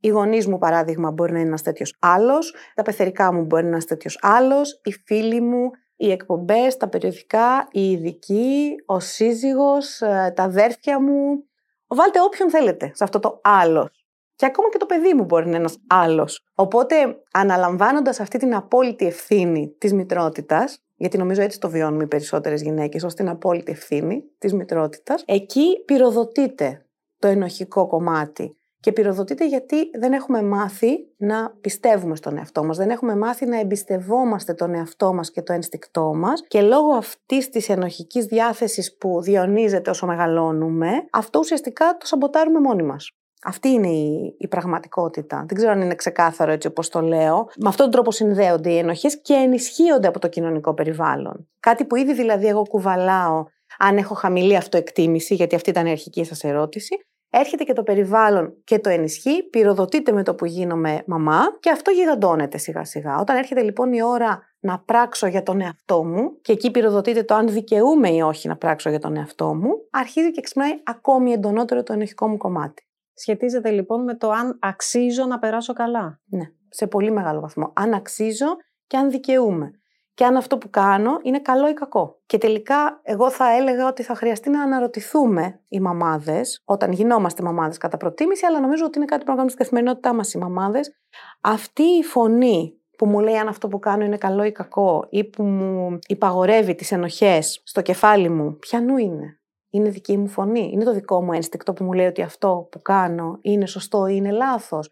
Οι 0.04 0.08
γονείς 0.08 0.48
μου, 0.48 0.58
παράδειγμα, 0.58 1.12
μπορεί 1.12 1.32
να 1.32 1.40
είναι 1.40 1.48
ένας 1.48 1.62
τέτοιος 1.62 1.96
άλλος, 2.00 2.56
τα 2.76 2.82
πεθερικά 2.82 3.34
μου 3.34 3.44
μπορεί 3.44 3.62
να 3.62 3.68
είναι 3.68 3.70
ένας 3.70 3.86
τέτοιος 3.86 4.20
άλλος, 4.22 4.82
οι 4.84 4.92
φίλοι 4.92 5.42
μου, 5.42 5.70
οι 5.96 6.12
εκπομπές, 6.12 6.78
τα 6.78 6.90
περιοδικά, 6.90 7.68
οι 7.72 7.92
ειδικοί, 7.92 8.76
ο 8.86 9.00
σύζυγος, 9.00 10.02
ε, 10.02 10.34
τα 10.36 10.44
αδέρφια 10.44 11.02
μου. 11.02 11.44
Βάλτε 11.88 12.22
όποιον 12.22 12.50
θέλετε 12.50 12.92
σε 12.94 13.04
αυτό 13.04 13.20
το 13.20 13.40
άλλος. 13.44 14.06
Και 14.36 14.46
ακόμα 14.46 14.70
και 14.70 14.78
το 14.78 14.86
παιδί 14.86 15.14
μου 15.14 15.24
μπορεί 15.24 15.44
να 15.44 15.50
είναι 15.50 15.58
ένας 15.58 15.78
άλλος. 15.88 16.46
Οπότε, 16.56 16.96
αναλαμβάνοντας 17.32 18.20
αυτή 18.20 18.38
την 18.38 18.56
απόλυτη 18.56 19.06
ευθύνη 19.06 19.76
της 19.78 19.94
μητρότητας, 19.94 20.84
γιατί 20.96 21.18
νομίζω 21.18 21.42
έτσι 21.42 21.60
το 21.60 21.70
βιώνουν 21.70 22.00
οι 22.00 22.08
περισσότερες 22.08 22.62
γυναίκες, 22.62 23.04
ως 23.04 23.14
την 23.14 23.30
απόλυτη 23.30 23.72
ευθύνη 23.72 24.24
της 24.38 24.54
μητρότητας, 24.54 25.24
εκεί 25.26 25.84
πυροδοτείται 25.86 26.86
το 27.18 27.28
ενοχικό 27.28 27.88
κομμάτι 27.88 28.58
και 28.84 28.92
πυροδοτείται 28.92 29.48
γιατί 29.48 29.90
δεν 30.00 30.14
έχουμε 30.14 30.42
μάθει 30.42 31.08
να 31.18 31.56
πιστεύουμε 31.62 32.16
στον 32.16 32.38
εαυτό 32.38 32.64
μας, 32.64 32.78
δεν 32.78 32.90
έχουμε 32.90 33.16
μάθει 33.16 33.46
να 33.46 33.60
εμπιστευόμαστε 33.60 34.54
τον 34.54 34.74
εαυτό 34.74 35.14
μας 35.14 35.32
και 35.32 35.42
το 35.42 35.54
ένστικτό 35.54 36.14
μας 36.16 36.44
και 36.48 36.62
λόγω 36.62 36.92
αυτής 36.92 37.50
της 37.50 37.70
ενοχικής 37.70 38.26
διάθεσης 38.26 38.98
που 38.98 39.22
διονύζεται 39.22 39.90
όσο 39.90 40.06
μεγαλώνουμε, 40.06 40.90
αυτό 41.12 41.40
ουσιαστικά 41.40 41.98
το 42.00 42.06
σαμποτάρουμε 42.06 42.60
μόνοι 42.60 42.84
μας. 42.84 43.12
Αυτή 43.44 43.70
είναι 43.70 43.88
η, 43.88 44.36
η 44.38 44.48
πραγματικότητα. 44.48 45.44
Δεν 45.48 45.58
ξέρω 45.58 45.72
αν 45.72 45.82
είναι 45.82 45.96
ξεκάθαρο 45.96 46.52
έτσι 46.52 46.68
όπως 46.68 46.90
το 46.90 47.02
λέω. 47.02 47.36
Με 47.36 47.70
αυτόν 47.70 47.86
τον 47.86 47.92
τρόπο 47.92 48.12
συνδέονται 48.12 48.72
οι 48.72 48.78
ενοχές 48.78 49.22
και 49.22 49.34
ενισχύονται 49.34 50.08
από 50.08 50.20
το 50.20 50.28
κοινωνικό 50.28 50.74
περιβάλλον. 50.74 51.50
Κάτι 51.60 51.86
που 51.86 51.96
ήδη 51.96 52.14
δηλαδή 52.14 52.48
εγώ 52.48 52.64
κουβαλάω 52.64 53.46
αν 53.80 53.98
έχω 53.98 54.14
χαμηλή 54.14 54.56
αυτοεκτίμηση, 54.56 55.36
γιατί 55.36 55.56
αυτή 55.56 55.70
ήταν 55.70 55.86
η 55.86 55.92
αρχική 55.92 56.24
σας 56.24 56.44
ερώτηση, 56.44 56.96
έρχεται 57.40 57.64
και 57.64 57.74
το 57.74 57.84
περιβάλλον 57.84 58.62
και 58.64 58.80
το 58.80 58.90
ενισχύει, 58.90 59.44
πυροδοτείται 59.50 60.12
με 60.12 60.24
το 60.24 60.36
που 60.36 60.46
γίνομαι 60.46 61.04
μαμά 61.06 61.42
και 61.60 61.70
αυτό 61.70 61.92
γιγαντώνεται 61.92 62.58
σιγά 62.58 62.86
σιγά. 62.86 63.18
Όταν 63.18 63.38
έρχεται 63.38 63.62
λοιπόν 63.62 63.94
η 63.94 64.04
ώρα 64.04 64.42
να 64.60 64.80
πράξω 64.80 65.28
για 65.28 65.44
τον 65.44 65.62
εαυτό 65.62 66.04
μου 66.04 66.42
και 66.42 66.52
εκεί 66.52 66.72
πυροδοτείται 66.72 67.24
το 67.24 67.36
αν 67.36 67.48
δικαιούμαι 67.48 68.10
ή 68.10 68.22
όχι 68.22 68.48
να 68.48 68.58
πράξω 68.58 68.90
για 68.90 69.00
τον 69.00 69.16
εαυτό 69.18 69.56
μου, 69.56 69.70
αρχίζει 69.92 70.32
και 70.32 70.42
ξυπνάει 70.42 70.72
ακόμη 70.84 71.32
εντονότερο 71.32 71.84
το 71.84 71.94
ενοχικό 71.94 72.28
μου 72.28 72.38
κομμάτι. 72.38 72.88
Σχετίζεται 73.14 73.70
λοιπόν 73.70 74.04
με 74.04 74.16
το 74.16 74.30
αν 74.30 74.58
αξίζω 74.62 75.26
να 75.26 75.40
περάσω 75.40 75.74
καλά. 75.74 76.20
Ναι, 76.26 76.46
σε 76.70 76.88
πολύ 76.88 77.12
μεγάλο 77.12 77.40
βαθμό. 77.40 77.74
Αν 77.76 77.94
αξίζω 77.94 78.48
και 78.88 78.98
αν 78.98 79.10
δικαιούμαι 79.10 79.72
και 80.14 80.26
αν 80.26 80.36
αυτό 80.36 80.58
που 80.58 80.70
κάνω 80.70 81.20
είναι 81.22 81.40
καλό 81.40 81.70
ή 81.70 81.74
κακό. 81.74 82.20
Και 82.26 82.38
τελικά, 82.38 83.00
εγώ 83.04 83.30
θα 83.30 83.56
έλεγα 83.56 83.88
ότι 83.88 84.04
θα 84.04 84.16
χρειαστεί 84.16 84.50
να 84.50 84.62
αναρωτηθούμε 84.62 85.60
οι 85.68 85.80
μαμάδες, 85.80 86.62
όταν 86.66 86.92
γινόμαστε 86.92 87.44
μαμάδες 87.44 87.78
κατά 87.78 87.98
προτίμηση, 87.98 88.46
αλλά 88.46 88.60
νομίζω 88.60 88.86
ότι 88.86 88.98
είναι 88.98 89.06
κάτι 89.06 89.20
που 89.20 89.30
να 89.30 89.34
κάνουμε 89.34 89.50
στην 89.52 89.64
καθημερινότητά 89.64 90.14
μας 90.14 90.34
οι 90.34 90.38
μαμάδες. 90.38 90.96
Αυτή 91.42 91.84
η 91.84 92.04
φωνή 92.04 92.78
που 92.98 93.06
μου 93.06 93.20
λέει 93.20 93.36
αν 93.36 93.48
αυτό 93.48 93.68
που 93.68 93.80
κάνω 93.80 94.04
είναι 94.06 94.18
καλό 94.18 94.44
ή 94.44 94.52
κακό, 94.52 95.08
ή 95.10 95.24
που 95.24 95.44
μου 95.44 96.00
υπαγορεύει 96.08 96.76
τις 96.76 96.92
ενοχές 96.92 97.62
στο 97.64 97.82
κεφάλι 97.82 98.30
μου, 98.30 98.58
ποιανού 98.60 98.98
είναι; 98.98 99.40
Είναι 99.70 99.90
δική 99.90 100.18
μου 100.18 100.28
φωνή; 100.28 100.70
Είναι 100.74 100.84
το 100.84 100.94
δικό 100.94 101.24
μου 101.24 101.34
ένστικτο 101.34 101.74
που 101.74 101.84
μου 101.84 101.94
λέει 101.94 102.08
ότι 102.08 102.22
αυτό 102.22 102.68
που 102.72 102.82
κάνω 102.82 103.38
είναι 103.42 103.66
σωστό 103.66 104.08
ή 104.08 104.14
είναι 104.18 104.32
λάθος; 104.32 104.90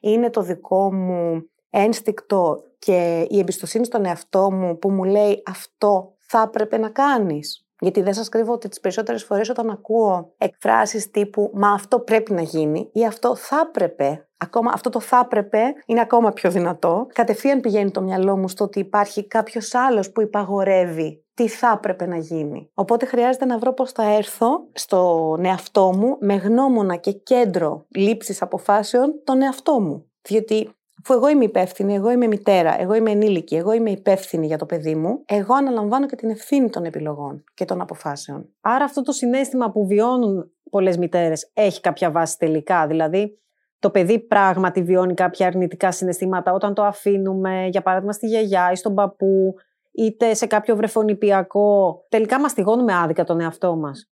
Είναι 0.00 0.30
το 0.30 0.42
δικό 0.42 0.92
μου 0.92 1.48
ένστικτο 1.70 2.62
και 2.84 3.26
η 3.30 3.38
εμπιστοσύνη 3.38 3.84
στον 3.84 4.04
εαυτό 4.04 4.50
μου 4.52 4.78
που 4.78 4.90
μου 4.90 5.04
λέει 5.04 5.42
αυτό 5.46 6.14
θα 6.18 6.42
έπρεπε 6.46 6.78
να 6.78 6.88
κάνεις. 6.88 7.66
Γιατί 7.80 8.02
δεν 8.02 8.14
σας 8.14 8.28
κρύβω 8.28 8.52
ότι 8.52 8.68
τις 8.68 8.80
περισσότερες 8.80 9.24
φορές 9.24 9.48
όταν 9.48 9.70
ακούω 9.70 10.34
εκφράσεις 10.38 11.10
τύπου 11.10 11.50
«Μα 11.54 11.72
αυτό 11.72 12.00
πρέπει 12.00 12.32
να 12.32 12.42
γίνει» 12.42 12.90
ή 12.92 13.06
«Αυτό 13.06 13.36
θα 13.36 13.64
έπρεπε», 13.68 14.28
ακόμα, 14.36 14.70
αυτό 14.74 14.90
το 14.90 15.00
«θα 15.00 15.20
έπρεπε» 15.24 15.58
είναι 15.86 16.00
ακόμα 16.00 16.32
πιο 16.32 16.50
δυνατό, 16.50 17.06
κατευθείαν 17.14 17.60
πηγαίνει 17.60 17.90
το 17.90 18.02
μυαλό 18.02 18.36
μου 18.36 18.48
στο 18.48 18.64
ότι 18.64 18.78
υπάρχει 18.78 19.26
κάποιος 19.26 19.74
άλλος 19.74 20.12
που 20.12 20.20
υπαγορεύει 20.20 21.24
τι 21.34 21.48
θα 21.48 21.72
έπρεπε 21.76 22.06
να 22.06 22.16
γίνει. 22.16 22.70
Οπότε 22.74 23.06
χρειάζεται 23.06 23.44
να 23.44 23.58
βρω 23.58 23.72
πώς 23.72 23.92
θα 23.92 24.14
έρθω 24.14 24.48
στον 24.72 25.44
εαυτό 25.44 25.92
μου 25.96 26.16
με 26.20 26.34
γνώμονα 26.34 26.96
και 26.96 27.12
κέντρο 27.12 27.86
λήψης 27.88 28.42
αποφάσεων 28.42 29.20
τον 29.24 29.42
εαυτό 29.42 29.80
μου. 29.80 30.10
Διότι 30.22 30.74
Αφού 31.06 31.14
εγώ 31.14 31.28
είμαι 31.28 31.44
υπεύθυνη, 31.44 31.94
εγώ 31.94 32.10
είμαι 32.10 32.26
μητέρα, 32.26 32.80
εγώ 32.80 32.94
είμαι 32.94 33.10
ενήλικη, 33.10 33.56
εγώ 33.56 33.72
είμαι 33.72 33.90
υπεύθυνη 33.90 34.46
για 34.46 34.58
το 34.58 34.66
παιδί 34.66 34.94
μου, 34.94 35.22
εγώ 35.26 35.54
αναλαμβάνω 35.54 36.06
και 36.06 36.16
την 36.16 36.30
ευθύνη 36.30 36.70
των 36.70 36.84
επιλογών 36.84 37.44
και 37.54 37.64
των 37.64 37.80
αποφάσεων. 37.80 38.48
Άρα 38.60 38.84
αυτό 38.84 39.02
το 39.02 39.12
συνέστημα 39.12 39.70
που 39.70 39.86
βιώνουν 39.86 40.52
πολλές 40.70 40.98
μητέρες 40.98 41.50
έχει 41.54 41.80
κάποια 41.80 42.10
βάση 42.10 42.38
τελικά; 42.38 42.86
Δηλαδή, 42.86 43.38
το 43.78 43.90
παιδί 43.90 44.18
πράγματι 44.18 44.82
βιώνει 44.82 45.14
κάποια 45.14 45.46
αρνητικά 45.46 45.92
συναισθήματα 45.92 46.52
όταν 46.52 46.74
το 46.74 46.82
αφήνουμε, 46.84 47.66
για 47.70 47.82
παράδειγμα, 47.82 48.12
στη 48.12 48.26
γιαγιά 48.26 48.70
ή 48.72 48.76
στον 48.76 48.94
παππού, 48.94 49.54
είτε 49.92 50.34
σε 50.34 50.46
κάποιο 50.46 50.76
βρεφονιπιακό; 50.76 52.04
Τελικά 52.08 52.40
μαστιγώνουμε 52.40 52.94
άδικα 52.94 53.24
τον 53.24 53.40
εαυτό 53.40 53.76
μας. 53.76 54.13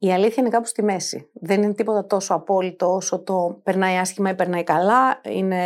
Η 0.00 0.12
αλήθεια 0.12 0.36
είναι 0.38 0.48
κάπου 0.48 0.66
στη 0.66 0.82
μέση. 0.82 1.30
Δεν 1.32 1.62
είναι 1.62 1.72
τίποτα 1.72 2.06
τόσο 2.06 2.34
απόλυτο 2.34 2.94
όσο 2.94 3.22
το 3.22 3.60
περνάει 3.62 3.96
άσχημα 3.96 4.30
ή 4.30 4.34
περνάει 4.34 4.64
καλά, 4.64 5.20
είναι 5.24 5.62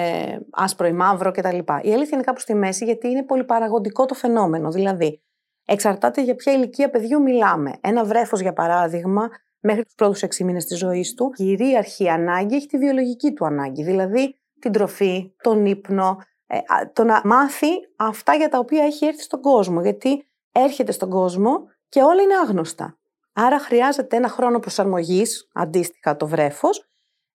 άσπρο 0.50 0.86
ή 0.86 0.92
μαύρο 0.92 1.30
κτλ. 1.30 1.58
Η 1.58 1.92
αλήθεια 1.92 2.10
είναι 2.12 2.22
κάπου 2.22 2.40
στη 2.40 2.54
μέση 2.54 2.84
γιατί 2.84 3.08
είναι 3.08 3.24
πολυπαραγωγικό 3.24 4.06
το 4.06 4.14
φαινόμενο. 4.14 4.70
Δηλαδή, 4.70 5.22
εξαρτάται 5.64 6.22
για 6.22 6.34
ποια 6.34 6.52
ηλικία 6.52 6.90
παιδιού 6.90 7.22
μιλάμε. 7.22 7.72
Ένα 7.80 8.04
βρέφος, 8.04 8.40
για 8.40 8.52
παράδειγμα, 8.52 9.28
μέχρι 9.60 9.84
τους 9.84 9.94
πρώτους 9.94 10.22
6 10.22 10.44
μήνες 10.44 10.64
της 10.64 10.78
ζωής 10.78 11.14
του, 11.14 11.30
κυρίαρχη 11.30 12.08
ανάγκη 12.08 12.54
έχει 12.54 12.66
τη 12.66 12.78
βιολογική 12.78 13.32
του 13.32 13.44
ανάγκη. 13.44 13.82
Δηλαδή, 13.82 14.34
την 14.60 14.72
τροφή, 14.72 15.34
τον 15.42 15.66
ύπνο, 15.66 16.18
ε, 16.46 16.58
το 16.92 17.04
να 17.04 17.20
μάθει 17.24 17.68
αυτά 17.96 18.34
για 18.34 18.48
τα 18.48 18.58
οποία 18.58 18.84
έχει 18.84 19.06
έρθει 19.06 19.22
στον 19.22 19.40
κόσμο. 19.40 19.82
Γιατί 19.82 20.26
έρχεται 20.52 20.92
στον 20.92 21.10
κόσμο 21.10 21.68
και 21.88 22.02
όλα 22.02 22.22
είναι 22.22 22.34
άγνωστα. 22.42 22.96
Άρα 23.32 23.58
χρειάζεται 23.58 24.16
ένα 24.16 24.28
χρόνο 24.28 24.58
προσαρμογής, 24.58 25.48
αντίστοιχα 25.52 26.16
το 26.16 26.26
βρέφος, 26.26 26.90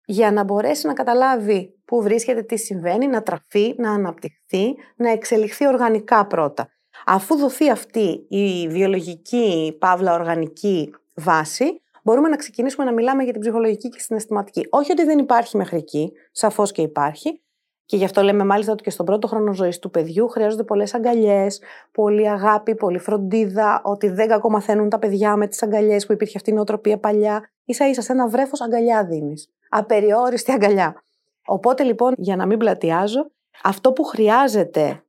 για 0.05 0.31
να 0.31 0.43
μπορέσει 0.43 0.87
να 0.87 0.93
καταλάβει 0.93 1.81
πού 1.85 2.01
βρίσκεται, 2.01 2.41
τι 2.41 2.57
συμβαίνει, 2.57 3.07
να 3.07 3.23
τραφεί, 3.23 3.75
να 3.77 3.91
αναπτυχθεί, 3.91 4.75
να 4.95 5.11
εξελιχθεί 5.11 5.67
οργανικά 5.67 6.27
πρώτα. 6.27 6.69
Αφού 7.05 7.35
δοθεί 7.35 7.69
αυτή 7.69 8.25
η 8.29 8.67
βιολογική, 8.67 9.77
παύλα 9.79 10.13
οργανική 10.13 10.93
βάση, 11.15 11.81
μπορούμε 12.03 12.29
να 12.29 12.35
ξεκινήσουμε 12.35 12.85
να 12.85 12.93
μιλάμε 12.93 13.23
για 13.23 13.31
την 13.31 13.41
ψυχολογική 13.41 13.89
και 13.89 13.99
συναισθηματική. 13.99 14.67
Όχι 14.69 14.91
ότι 14.91 15.03
δεν 15.03 15.17
υπάρχει 15.17 15.57
μέχρι 15.57 15.77
εκεί, 15.77 16.11
σαφώς 16.31 16.71
και 16.71 16.81
υπάρχει. 16.81 17.41
Και 17.87 17.97
γι' 17.97 18.03
αυτό 18.03 18.21
λέμε 18.21 18.43
μάλιστα 18.43 18.71
ότι 18.71 18.83
και 18.83 18.89
στον 18.89 19.05
πρώτο 19.05 19.27
χρόνο 19.27 19.53
ζωής 19.53 19.79
του 19.79 19.89
παιδιού 19.89 20.27
χρειάζονται 20.27 20.63
πολλές 20.63 20.93
αγκαλιές, 20.93 21.61
πολλή 21.91 22.29
αγάπη, 22.29 22.75
πολλή 22.75 22.97
φροντίδα, 22.97 23.81
ότι 23.83 24.09
δεν 24.09 24.27
κακομαθαίνουν 24.27 24.89
τα 24.89 24.99
παιδιά 24.99 25.35
με 25.35 25.47
τις 25.47 25.63
αγκαλιές 25.63 26.05
που 26.05 26.11
υπήρχε 26.11 26.37
αυτή 26.37 26.49
η 26.49 26.53
νοοτροπία 26.53 26.97
παλιά. 26.97 27.49
σα 27.65 27.87
ίσα 27.87 28.01
σε 28.01 28.11
ένα 28.11 28.27
βρέφος 28.27 28.61
αγκαλιά 28.61 29.05
δίνεις. 29.05 29.49
Απεριόριστη 29.69 30.51
αγκαλιά. 30.51 31.03
Οπότε 31.45 31.83
λοιπόν, 31.83 32.13
για 32.17 32.35
να 32.35 32.45
μην 32.45 32.57
πλατιάζω, 32.57 33.31
αυτό 33.63 33.91
που 33.91 34.03
χρειάζεται 34.03 35.03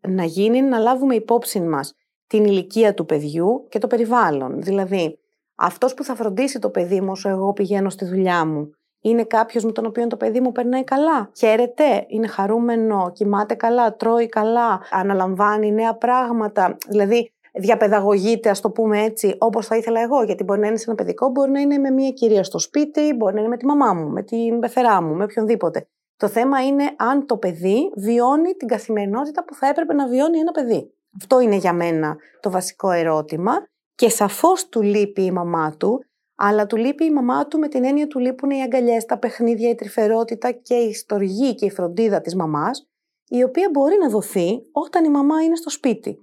να 0.00 0.24
γίνει 0.24 0.58
είναι 0.58 0.68
να 0.68 0.78
λάβουμε 0.78 1.14
υπόψη 1.14 1.60
μας 1.60 1.94
την 2.26 2.44
ηλικία 2.44 2.94
του 2.94 3.06
παιδιού 3.06 3.66
και 3.68 3.78
το 3.78 3.86
περιβάλλον. 3.86 4.62
Δηλαδή, 4.62 5.18
αυτός 5.54 5.94
που 5.94 6.04
θα 6.04 6.14
φροντίσει 6.14 6.58
το 6.58 6.70
παιδί 6.70 7.00
μου 7.00 7.10
όσο 7.10 7.28
εγώ 7.28 7.52
πηγαίνω 7.52 7.90
στη 7.90 8.04
δουλειά 8.04 8.46
μου, 8.46 8.74
είναι 9.02 9.24
κάποιος 9.24 9.64
με 9.64 9.72
τον 9.72 9.86
οποίο 9.86 10.06
το 10.06 10.16
παιδί 10.16 10.40
μου 10.40 10.52
περνάει 10.52 10.84
καλά. 10.84 11.30
Χαίρεται, 11.36 12.04
είναι 12.08 12.26
χαρούμενο, 12.26 13.10
κοιμάται 13.12 13.54
καλά, 13.54 13.96
τρώει 13.96 14.28
καλά, 14.28 14.80
αναλαμβάνει 14.90 15.72
νέα 15.72 15.94
πράγματα. 15.94 16.76
Δηλαδή, 16.88 17.32
διαπαιδαγωγείται, 17.52 18.50
ας 18.50 18.60
το 18.60 18.70
πούμε 18.70 19.02
έτσι, 19.02 19.36
όπως 19.38 19.66
θα 19.66 19.76
ήθελα 19.76 20.00
εγώ. 20.00 20.22
Γιατί 20.22 20.44
μπορεί 20.44 20.60
να 20.60 20.66
είναι 20.66 20.76
σε 20.76 20.84
ένα 20.86 20.94
παιδικό, 20.94 21.28
μπορεί 21.28 21.50
να 21.50 21.60
είναι 21.60 21.78
με 21.78 21.90
μια 21.90 22.10
κυρία 22.10 22.44
στο 22.44 22.58
σπίτι, 22.58 23.14
μπορεί 23.16 23.34
να 23.34 23.40
είναι 23.40 23.48
με 23.48 23.56
τη 23.56 23.66
μαμά 23.66 23.94
μου, 23.94 24.08
με 24.08 24.22
την 24.22 24.58
πεθερά 24.58 25.02
μου, 25.02 25.14
με 25.14 25.24
οποιονδήποτε. 25.24 25.86
Το 26.16 26.28
θέμα 26.28 26.66
είναι 26.66 26.84
αν 26.96 27.26
το 27.26 27.36
παιδί 27.36 27.92
βιώνει 27.96 28.52
την 28.52 28.68
καθημερινότητα 28.68 29.44
που 29.44 29.54
θα 29.54 29.66
έπρεπε 29.66 29.94
να 29.94 30.08
βιώνει 30.08 30.38
ένα 30.38 30.52
παιδί. 30.52 30.92
Αυτό 31.16 31.40
είναι 31.40 31.56
για 31.56 31.72
μένα 31.72 32.16
το 32.40 32.50
βασικό 32.50 32.90
ερώτημα. 32.90 33.52
Και 33.94 34.08
σαφώς 34.08 34.68
του 34.68 34.82
λείπει 34.82 35.22
η 35.22 35.30
μαμά 35.30 35.76
του, 35.76 36.04
αλλά 36.44 36.66
του 36.66 36.76
λείπει 36.76 37.04
η 37.04 37.10
μαμά 37.10 37.46
του 37.46 37.58
με 37.58 37.68
την 37.68 37.84
έννοια 37.84 38.06
του 38.06 38.18
λείπουν 38.18 38.50
οι 38.50 38.62
αγκαλιές, 38.62 39.04
τα 39.04 39.18
παιχνίδια, 39.18 39.68
η 39.68 39.74
τρυφερότητα 39.74 40.50
και 40.50 40.74
η 40.74 40.94
στοργή 40.94 41.54
και 41.54 41.64
η 41.64 41.70
φροντίδα 41.70 42.20
της 42.20 42.34
μαμάς, 42.34 42.90
η 43.28 43.42
οποία 43.42 43.68
μπορεί 43.72 43.96
να 44.00 44.08
δοθεί 44.08 44.62
όταν 44.72 45.04
η 45.04 45.08
μαμά 45.08 45.42
είναι 45.42 45.56
στο 45.56 45.70
σπίτι. 45.70 46.18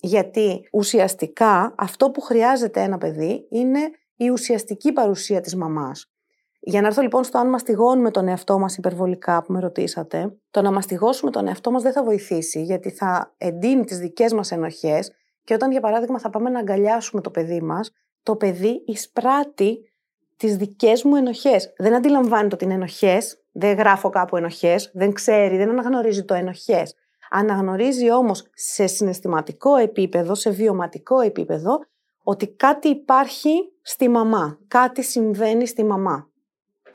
Γιατί 0.00 0.68
ουσιαστικά 0.72 1.74
αυτό 1.78 2.10
που 2.10 2.20
χρειάζεται 2.20 2.82
ένα 2.82 2.98
παιδί 2.98 3.46
είναι 3.50 3.80
η 4.16 4.30
ουσιαστική 4.30 4.92
παρουσία 4.92 5.40
της 5.40 5.56
μαμάς. 5.56 6.12
Για 6.60 6.80
να 6.80 6.86
έρθω 6.86 7.02
λοιπόν 7.02 7.24
στο 7.24 7.38
αν 7.38 7.48
μαστιγώνουμε 7.48 8.10
τον 8.10 8.28
εαυτό 8.28 8.58
μας 8.58 8.76
υπερβολικά 8.76 9.42
που 9.42 9.52
με 9.52 9.60
ρωτήσατε, 9.60 10.36
το 10.50 10.62
να 10.62 10.72
μαστιγώσουμε 10.72 11.30
τον 11.30 11.48
εαυτό 11.48 11.70
μας 11.70 11.82
δεν 11.82 11.92
θα 11.92 12.04
βοηθήσει 12.04 12.62
γιατί 12.62 12.90
θα 12.90 13.34
εντείνει 13.38 13.84
τις 13.84 13.98
δικές 13.98 14.32
μας 14.32 14.52
ενοχές 14.52 15.12
και 15.44 15.54
όταν 15.54 15.70
για 15.70 15.80
παράδειγμα 15.80 16.18
θα 16.18 16.30
πάμε 16.30 16.50
να 16.50 16.58
αγκαλιάσουμε 16.58 17.20
το 17.20 17.30
παιδί 17.30 17.60
μας, 17.60 17.90
το 18.22 18.36
παιδί 18.36 18.82
εισπράττει 18.86 19.92
τις 20.36 20.56
δικές 20.56 21.02
μου 21.02 21.16
ενοχές. 21.16 21.72
Δεν 21.76 21.94
αντιλαμβάνεται 21.94 22.54
ότι 22.54 22.64
είναι 22.64 22.74
ενοχές, 22.74 23.42
δεν 23.52 23.76
γράφω 23.76 24.08
κάπου 24.10 24.36
ενοχές, 24.36 24.90
δεν 24.94 25.12
ξέρει, 25.12 25.56
δεν 25.56 25.68
αναγνωρίζει 25.68 26.24
το 26.24 26.34
ενοχές. 26.34 26.94
Αναγνωρίζει 27.30 28.12
όμως 28.12 28.50
σε 28.54 28.86
συναισθηματικό 28.86 29.76
επίπεδο, 29.76 30.34
σε 30.34 30.50
βιωματικό 30.50 31.20
επίπεδο, 31.20 31.78
ότι 32.22 32.48
κάτι 32.48 32.88
υπάρχει 32.88 33.72
στη 33.82 34.08
μαμά, 34.08 34.58
κάτι 34.68 35.02
συμβαίνει 35.02 35.66
στη 35.66 35.84
μαμά. 35.84 36.28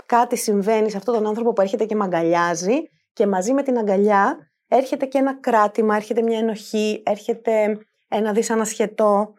Κάτι 0.05 0.37
συμβαίνει 0.37 0.89
σε 0.89 0.97
αυτόν 0.97 1.13
τον 1.13 1.27
άνθρωπο 1.27 1.53
που 1.53 1.61
έρχεται 1.61 1.85
και 1.85 1.95
με 1.95 2.03
αγκαλιάζει 2.03 2.89
και 3.13 3.27
μαζί 3.27 3.53
με 3.53 3.63
την 3.63 3.77
αγκαλιά 3.77 4.51
έρχεται 4.67 5.05
και 5.05 5.17
ένα 5.17 5.39
κράτημα, 5.39 5.95
έρχεται 5.95 6.21
μια 6.21 6.37
ενοχή, 6.37 7.03
έρχεται 7.05 7.77
ένα 8.07 8.31
δυσανασχετό. 8.31 9.33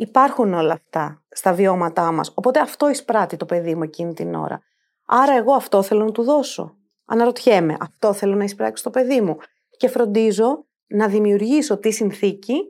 Υπάρχουν 0.00 0.54
όλα 0.54 0.72
αυτά 0.72 1.22
στα 1.28 1.52
βιώματά 1.52 2.12
μας. 2.12 2.32
Οπότε 2.34 2.60
αυτό 2.60 2.88
εισπράττει 2.88 3.36
το 3.36 3.44
παιδί 3.44 3.74
μου 3.74 3.82
εκείνη 3.82 4.14
την 4.14 4.34
ώρα. 4.34 4.62
Άρα 5.06 5.32
εγώ 5.36 5.52
αυτό 5.52 5.82
θέλω 5.82 6.04
να 6.04 6.12
του 6.12 6.22
δώσω. 6.22 6.76
Αναρωτιέμαι, 7.04 7.76
αυτό 7.80 8.12
θέλω 8.12 8.34
να 8.34 8.44
εισπράξει 8.44 8.82
το 8.82 8.90
παιδί 8.90 9.20
μου 9.20 9.36
και 9.76 9.88
φροντίζω 9.88 10.64
να 10.86 11.08
δημιουργήσω 11.08 11.78
τη 11.78 11.90
συνθήκη 11.90 12.60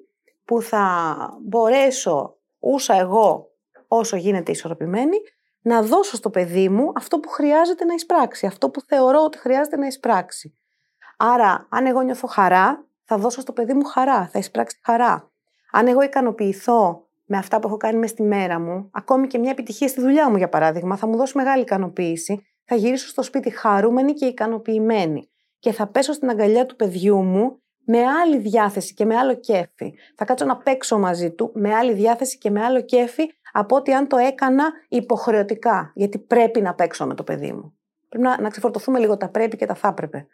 που 0.44 0.62
θα 0.62 1.16
μπορέσω 1.42 2.36
ούσα 2.58 2.94
εγώ 2.94 3.50
όσο 3.88 4.16
γίνεται 4.16 4.50
ισορροπημένη 4.50 5.16
να 5.60 5.82
δώσω 5.82 6.16
στο 6.16 6.30
παιδί 6.30 6.68
μου 6.68 6.92
αυτό 6.94 7.18
που 7.18 7.28
χρειάζεται 7.28 7.84
να 7.84 7.94
εισπράξει, 7.94 8.46
αυτό 8.46 8.70
που 8.70 8.80
θεωρώ 8.80 9.22
ότι 9.24 9.38
χρειάζεται 9.38 9.76
να 9.76 9.86
εισπράξει. 9.86 10.58
Άρα, 11.16 11.66
αν 11.70 11.86
εγώ 11.86 12.00
νιώθω 12.00 12.26
χαρά, 12.26 12.86
θα 13.04 13.18
δώσω 13.18 13.40
στο 13.40 13.52
παιδί 13.52 13.74
μου 13.74 13.84
χαρά, 13.84 14.28
θα 14.28 14.38
εισπράξει 14.38 14.80
χαρά. 14.84 15.30
Αν 15.70 15.86
εγώ 15.86 16.02
ικανοποιηθώ 16.02 17.07
με 17.30 17.36
αυτά 17.36 17.58
που 17.58 17.68
έχω 17.68 17.76
κάνει 17.76 17.98
μέσα 17.98 18.12
στη 18.12 18.22
μέρα 18.22 18.60
μου, 18.60 18.90
ακόμη 18.92 19.26
και 19.26 19.38
μια 19.38 19.50
επιτυχία 19.50 19.88
στη 19.88 20.00
δουλειά 20.00 20.30
μου, 20.30 20.36
για 20.36 20.48
παράδειγμα, 20.48 20.96
θα 20.96 21.06
μου 21.06 21.16
δώσει 21.16 21.36
μεγάλη 21.36 21.62
ικανοποίηση, 21.62 22.46
θα 22.64 22.74
γυρίσω 22.74 23.08
στο 23.08 23.22
σπίτι 23.22 23.50
χαρούμενη 23.50 24.12
και 24.12 24.26
ικανοποιημένη 24.26 25.30
και 25.58 25.72
θα 25.72 25.86
πέσω 25.86 26.12
στην 26.12 26.30
αγκαλιά 26.30 26.66
του 26.66 26.76
παιδιού 26.76 27.22
μου 27.22 27.62
με 27.84 27.98
άλλη 28.04 28.38
διάθεση 28.38 28.94
και 28.94 29.04
με 29.04 29.16
άλλο 29.16 29.34
κέφι. 29.34 29.94
Θα 30.16 30.24
κάτσω 30.24 30.44
να 30.44 30.56
παίξω 30.56 30.98
μαζί 30.98 31.30
του 31.30 31.50
με 31.54 31.74
άλλη 31.74 31.92
διάθεση 31.92 32.38
και 32.38 32.50
με 32.50 32.64
άλλο 32.64 32.82
κέφι 32.82 33.26
από 33.52 33.76
ότι 33.76 33.92
αν 33.92 34.08
το 34.08 34.16
έκανα 34.16 34.64
υποχρεωτικά. 34.88 35.92
Γιατί 35.94 36.18
πρέπει 36.18 36.60
να 36.60 36.74
παίξω 36.74 37.06
με 37.06 37.14
το 37.14 37.22
παιδί 37.22 37.52
μου. 37.52 37.78
Πρέπει 38.08 38.24
να, 38.24 38.40
να 38.40 38.48
ξεφορτωθούμε 38.48 38.98
λίγο 38.98 39.16
τα 39.16 39.28
πρέπει 39.28 39.56
και 39.56 39.66
τα 39.66 39.74
θα 39.74 39.88
έπρεπε. 39.88 40.26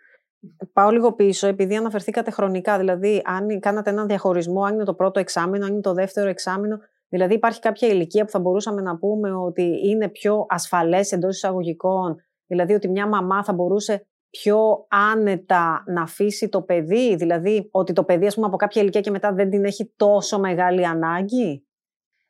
Πάω 0.73 0.91
λίγο 0.91 1.13
πίσω, 1.13 1.47
επειδή 1.47 1.77
αναφερθήκατε 1.77 2.31
χρονικά. 2.31 2.79
Δηλαδή, 2.79 3.23
αν 3.25 3.61
κάνατε 3.61 3.91
έναν 3.91 4.07
διαχωρισμό, 4.07 4.63
αν 4.63 4.75
είναι 4.75 4.85
το 4.85 4.95
πρώτο 4.95 5.21
εξάμεινο, 5.21 5.65
αν 5.65 5.73
είναι 5.73 5.81
το 5.81 5.93
δεύτερο 5.93 6.29
εξάμεινο. 6.29 6.79
Δηλαδή, 7.09 7.35
υπάρχει 7.35 7.61
κάποια 7.61 7.89
ηλικία 7.89 8.25
που 8.25 8.31
θα 8.31 8.41
μπορούσαμε 8.41 8.81
να 8.83 8.99
πούμε 8.99 9.33
ότι 9.33 9.89
είναι 9.89 10.09
πιο 10.09 10.47
ασφαλές 10.49 11.13
εντός 11.13 11.37
εισαγωγικών. 11.37 12.17
Δηλαδή, 12.47 12.75
ότι 12.75 12.89
μια 12.89 13.09
μαμά 13.09 13.45
θα 13.45 13.53
μπορούσε 13.53 14.07
πιο 14.31 14.87
άνετα 14.89 15.85
να 15.87 16.03
αφήσει 16.03 16.49
το 16.49 16.63
παιδί, 16.63 17.17
δηλαδή 17.17 17.69
ότι 17.71 17.93
το 17.93 18.05
παιδί 18.05 18.27
ας 18.27 18.35
πούμε, 18.35 18.47
από 18.47 18.57
κάποια 18.57 18.83
ηλικία 18.83 19.01
και 19.01 19.11
μετά 19.11 19.33
δεν 19.33 19.51
την 19.51 19.65
έχει 19.65 19.93
τόσο 19.97 20.39
μεγάλη 20.39 20.87
ανάγκη; 20.87 21.67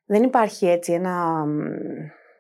Δεν 0.05 0.23
υπάρχει 0.23 0.67
έτσι 0.67 0.93
ένα, 0.93 1.45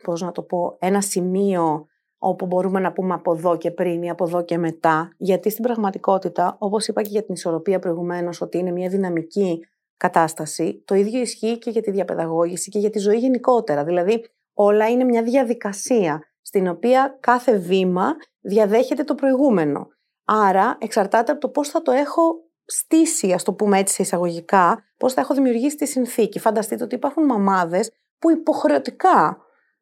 πώς 0.03 0.21
να 0.21 0.33
το 0.33 0.43
πω, 0.43 0.77
ένα 0.81 1.01
σημείο 1.01 1.87
όπου 2.29 2.47
μπορούμε 2.47 2.81
να 2.81 2.93
πούμε 2.93 3.15
από 3.15 3.33
εδώ 3.33 3.57
και 3.57 3.71
πριν 3.71 4.03
ή 4.03 4.11
από 4.11 4.25
εδώ 4.25 4.45
και 4.45 4.59
μετά, 4.59 5.13
γιατί 5.17 5.51
στην 5.51 5.65
πραγματικότητα, 5.65 6.57
όπως 6.59 6.87
είπα 6.87 7.03
και 7.03 7.09
για 7.11 7.23
την 7.25 7.35
ισορροπία 7.35 7.79
προηγουμένως, 7.79 8.41
ότι 8.41 8.59
είναι 8.59 8.71
μια 8.71 8.89
δυναμική 8.89 9.67
κατάσταση, 9.97 10.83
το 10.85 10.95
ίδιο 10.95 11.21
ισχύει 11.21 11.59
και 11.59 11.71
για 11.71 11.83
τη 11.83 11.91
διαπαιδαγώγηση 11.91 12.71
και 12.71 12.79
για 12.79 12.91
τη 12.91 12.99
ζωή 12.99 13.17
γενικότερα. 13.17 13.85
Δηλαδή, 13.85 14.25
όλα 14.55 14.89
είναι 14.89 15.05
μια 15.05 15.23
διαδικασία 15.23 16.23
στην 16.41 16.69
οποία 16.69 17.17
κάθε 17.21 17.59
βήμα 17.59 18.17
διαδέχεται 18.41 19.05
το 19.05 19.15
προηγούμενο. 19.15 19.89
Άρα 20.25 20.77
εξαρτάται 20.81 21.33
από 21.33 21.41
το 21.41 21.49
πώς 21.49 21.69
θα 21.69 21.83
το 21.83 21.93
έχω 21.93 22.23
στήσει, 22.65 23.33
ας 23.33 23.43
το 23.43 23.53
πούμε 23.53 23.79
έτσι 23.79 23.95
σε 23.95 24.03
εισαγωγικά, 24.03 24.85
πώς 24.97 25.13
θα 25.13 25.21
έχω 25.21 25.35
δημιουργήσει 25.35 25.77
τη 25.77 25.87
συνθήκη. 25.87 26.39
Φανταστείτε 26.39 26.85
ότι 26.85 26.95
υπάρχουν 26.95 27.25
μαμάδες 27.25 27.91
που 28.19 28.31
υποχρεωτικά, 28.31 29.39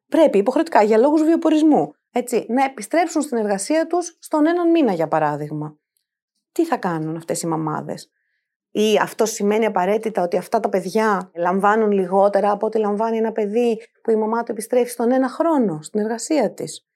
πρέπει 0.07 0.37
υποχρεωτικά 0.37 0.83
για 0.83 0.97
λόγους 0.97 1.23
βιοπορισμού, 1.23 1.93
έτσι, 2.13 2.45
να 2.49 2.63
επιστρέψουν 2.63 3.21
στην 3.21 3.37
εργασία 3.37 3.87
τους 3.87 4.17
στον 4.19 4.47
έναν 4.47 4.71
μήνα 4.71 4.93
για 4.93 5.07
παράδειγμα. 5.07 5.77
Τι 6.51 6.65
θα 6.65 6.77
κάνουν 6.77 7.15
αυτές 7.15 7.41
οι 7.41 7.47
μαμάδες; 7.47 8.11
Ή 8.71 8.97
αυτό 9.01 9.25
σημαίνει 9.25 9.65
απαραίτητα 9.65 10.21
ότι 10.21 10.37
αυτά 10.37 10.59
τα 10.59 10.69
παιδιά 10.69 11.31
λαμβάνουν 11.35 11.91
λιγότερα 11.91 12.51
από 12.51 12.65
ό,τι 12.65 12.79
λαμβάνει 12.79 13.17
ένα 13.17 13.31
παιδί 13.31 13.81
που 14.03 14.11
η 14.11 14.15
μαμά 14.15 14.43
του 14.43 14.51
επιστρέφει 14.51 14.89
στον 14.89 15.11
ένα 15.11 15.29
χρόνο 15.29 15.81
στην 15.81 15.99
εργασία 15.99 16.53
της; 16.53 16.87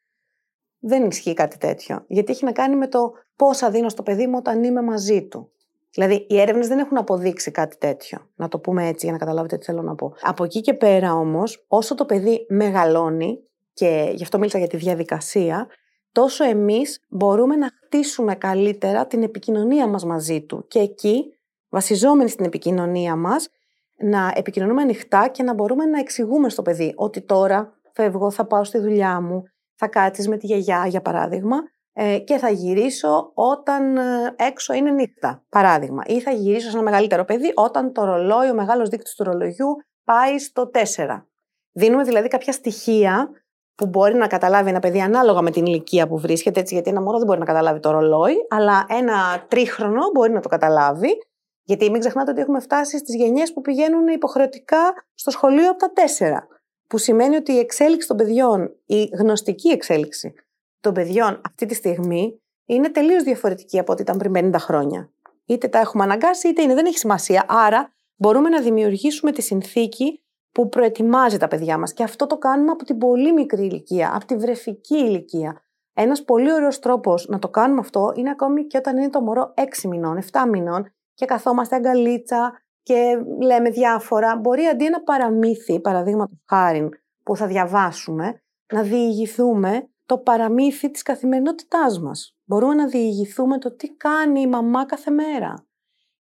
Δεν 0.79 1.05
ισχύει 1.05 1.33
κάτι 1.33 1.57
τέτοιο. 1.57 2.03
Γιατί 2.07 2.31
έχει 2.31 2.45
να 2.45 2.51
κάνει 2.51 2.75
με 2.75 2.87
το 2.87 3.11
πόσα 3.35 3.69
δίνω 3.69 3.89
στο 3.89 4.03
παιδί 4.03 4.27
μου 4.27 4.35
όταν 4.37 4.63
είμαι 4.63 4.81
μαζί 4.81 5.27
του. 5.27 5.51
Δηλαδή, 5.91 6.25
οι 6.29 6.39
έρευνες 6.39 6.67
δεν 6.67 6.79
έχουν 6.79 6.97
αποδείξει 6.97 7.51
κάτι 7.51 7.77
τέτοιο. 7.77 8.29
Να 8.35 8.47
το 8.47 8.59
πούμε 8.59 8.87
έτσι 8.87 9.05
για 9.05 9.13
να 9.13 9.19
καταλάβετε 9.19 9.57
τι 9.57 9.65
θέλω 9.65 9.81
να 9.81 9.95
πω. 9.95 10.13
Από 10.21 10.43
εκεί 10.43 10.61
και 10.61 10.73
πέρα 10.73 11.13
όμως, 11.13 11.65
όσο 11.67 11.95
το 11.95 12.05
παιδί 12.05 12.45
μεγαλώνει, 12.49 13.39
και 13.77 14.11
γι' 14.13 14.23
αυτό 14.23 14.37
μίλησα 14.37 14.57
για 14.57 14.67
τη 14.67 14.77
διαδικασία, 14.77 15.67
τόσο 16.11 16.43
εμείς 16.43 17.05
μπορούμε 17.09 17.55
να 17.55 17.69
χτίσουμε 17.83 18.35
καλύτερα 18.35 19.07
την 19.07 19.23
επικοινωνία 19.23 19.87
μας 19.87 20.05
μαζί 20.05 20.41
του. 20.41 20.65
Και 20.67 20.79
εκεί, 20.79 21.23
βασιζόμενοι 21.69 22.29
στην 22.29 22.45
επικοινωνία 22.45 23.15
μας, 23.15 23.49
να 23.97 24.31
επικοινωνούμε 24.35 24.81
ανοιχτά 24.81 25.27
και 25.27 25.43
να 25.43 25.53
μπορούμε 25.53 25.85
να 25.85 25.99
εξηγούμε 25.99 26.49
στο 26.49 26.61
παιδί 26.61 26.93
ότι 26.95 27.21
τώρα 27.21 27.79
φεύγω, 27.93 28.31
θα 28.31 28.45
πάω 28.45 28.63
στη 28.63 28.77
δουλειά 28.77 29.21
μου, 29.21 29.43
θα 29.75 29.87
κάτσεις 29.87 30.27
με 30.27 30.37
τη 30.37 30.45
γιαγιά 30.45 30.87
για 30.87 31.01
παράδειγμα 31.01 31.57
ε, 31.93 32.19
και 32.19 32.37
θα 32.37 32.49
γυρίσω 32.49 33.31
όταν 33.33 33.97
ε, 33.97 34.35
έξω 34.35 34.73
είναι 34.73 34.91
νύχτα, 34.91 35.45
παράδειγμα. 35.49 36.03
Ή 36.05 36.21
θα 36.21 36.31
γυρίσω 36.31 36.69
σε 36.69 36.75
ένα 36.75 36.85
μεγαλύτερο 36.85 37.25
παιδί 37.25 37.51
όταν 37.55 37.93
το 37.93 38.03
ρολόι, 38.03 38.49
ο 38.49 38.53
μεγάλος 38.53 38.89
δείκτης 38.89 39.15
του 39.15 39.23
ρολογιού 39.23 39.67
πάει 40.03 40.39
στο 40.39 40.69
4. 40.95 41.23
Δίνουμε 41.71 42.03
δηλαδή 42.03 42.27
κάποια 42.27 42.53
στοιχεία 42.53 43.29
που 43.77 43.85
μπορεί 43.85 44.15
να 44.15 44.27
καταλάβει 44.27 44.69
ένα 44.69 44.79
παιδί 44.79 45.01
ανάλογα 45.01 45.41
με 45.41 45.51
την 45.51 45.65
ηλικία 45.65 46.07
που 46.07 46.17
βρίσκεται, 46.17 46.59
έτσι, 46.59 46.73
γιατί 46.73 46.89
ένα 46.89 47.01
μωρό 47.01 47.17
δεν 47.17 47.27
μπορεί 47.27 47.39
να 47.39 47.45
καταλάβει 47.45 47.79
το 47.79 47.91
ρολόι, 47.91 48.35
αλλά 48.49 48.85
ένα 48.89 49.45
τρίχρονο 49.47 50.01
μπορεί 50.13 50.31
να 50.31 50.39
το 50.39 50.49
καταλάβει. 50.49 51.17
Γιατί 51.63 51.89
μην 51.89 51.99
ξεχνάτε 51.99 52.31
ότι 52.31 52.41
έχουμε 52.41 52.59
φτάσει 52.59 52.97
στις 52.97 53.15
γενιές 53.15 53.53
που 53.53 53.61
πηγαίνουν 53.61 54.07
υποχρεωτικά 54.07 54.93
στο 55.13 55.31
σχολείο 55.31 55.69
από 55.69 55.79
τα 55.79 55.91
τέσσερα. 55.93 56.47
Που 56.87 56.97
σημαίνει 56.97 57.35
ότι 57.35 57.51
η 57.51 57.59
εξέλιξη 57.59 58.07
των 58.07 58.17
παιδιών, 58.17 58.75
η 58.85 59.03
γνωστική 59.03 59.69
εξέλιξη 59.69 60.33
των 60.79 60.93
παιδιών 60.93 61.41
αυτή 61.45 61.65
τη 61.65 61.73
στιγμή 61.73 62.41
είναι 62.65 62.89
τελείως 62.89 63.23
διαφορετική 63.23 63.79
από 63.79 63.91
ό,τι 63.91 64.01
ήταν 64.01 64.17
πριν 64.17 64.51
50 64.53 64.59
χρόνια. 64.59 65.09
Είτε 65.45 65.67
τα 65.67 65.79
έχουμε 65.79 66.03
αναγκάσει, 66.03 66.47
είτε 66.47 66.61
είναι, 66.61 66.73
δεν 66.73 66.85
έχει 66.85 66.97
σημασία. 66.97 67.45
Άρα 67.47 67.93
μπορούμε 68.15 68.49
να 68.49 68.61
δημιουργήσουμε 68.61 69.31
τη 69.31 69.41
συνθήκη 69.41 70.21
που 70.57 70.69
προετοιμάζει 70.69 71.37
τα 71.37 71.47
παιδιά 71.47 71.77
μας. 71.77 71.93
Και 71.93 72.03
αυτό 72.03 72.27
το 72.27 72.37
κάνουμε 72.37 72.71
από 72.71 72.85
την 72.85 72.97
πολύ 72.97 73.33
μικρή 73.33 73.65
ηλικία, 73.65 74.11
από 74.15 74.25
τη 74.25 74.35
βρεφική 74.35 74.97
ηλικία. 74.97 75.61
Ένας 75.93 76.23
πολύ 76.23 76.53
ωραίος 76.53 76.79
τρόπος 76.79 77.27
να 77.27 77.39
το 77.39 77.49
κάνουμε 77.49 77.79
αυτό 77.79 78.13
είναι 78.15 78.29
ακόμη 78.29 78.65
και 78.67 78.77
όταν 78.77 78.97
είναι 78.97 79.09
το 79.09 79.21
μωρό 79.21 79.53
6 79.55 79.87
μηνών, 79.87 80.17
7 80.17 80.49
μηνών 80.49 80.93
και 81.13 81.25
καθόμαστε 81.25 81.75
αγκαλίτσα 81.75 82.61
και 82.83 83.23
λέμε 83.41 83.69
διάφορα. 83.69 84.37
Μπορεί 84.37 84.65
αντί 84.65 84.85
ένα 84.85 85.03
παραμύθι, 85.03 85.79
παραδείγματος 85.79 86.37
χάρη, 86.49 86.89
που 87.23 87.35
θα 87.35 87.47
διαβάσουμε, 87.47 88.41
να 88.73 88.81
διηγηθούμε 88.81 89.89
το 90.05 90.17
παραμύθι 90.17 90.91
της 90.91 91.01
καθημερινότητάς 91.01 91.99
μας. 91.99 92.37
Μπορούμε 92.43 92.73
να 92.73 92.87
διηγηθούμε 92.87 93.57
το 93.57 93.75
τι 93.75 93.95
κάνει 93.95 94.41
η 94.41 94.47
μαμά 94.47 94.85
κάθε 94.85 95.11
μέρα. 95.11 95.65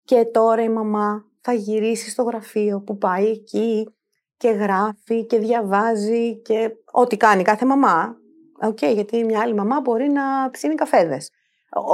Και 0.03 0.25
τώρα 0.25 0.63
η 0.63 0.69
μαμά 0.69 1.25
θα 1.41 1.53
γυρίσει 1.53 2.09
στο 2.09 2.23
γραφείο 2.23 2.81
που 2.81 2.97
πάει 2.97 3.25
εκεί 3.25 3.89
και 4.37 4.49
γράφει 4.49 5.25
και 5.25 5.39
διαβάζει 5.39 6.41
και 6.41 6.71
ό,τι 6.91 7.17
κάνει 7.17 7.43
κάθε 7.43 7.65
μαμά. 7.65 8.15
OK, 8.61 8.77
okay, 8.81 8.93
γιατί 8.93 9.23
μια 9.23 9.39
άλλη 9.39 9.53
μαμά 9.53 9.79
μπορεί 9.81 10.09
να 10.09 10.49
ψήνει 10.51 10.75
καφέδες. 10.75 11.31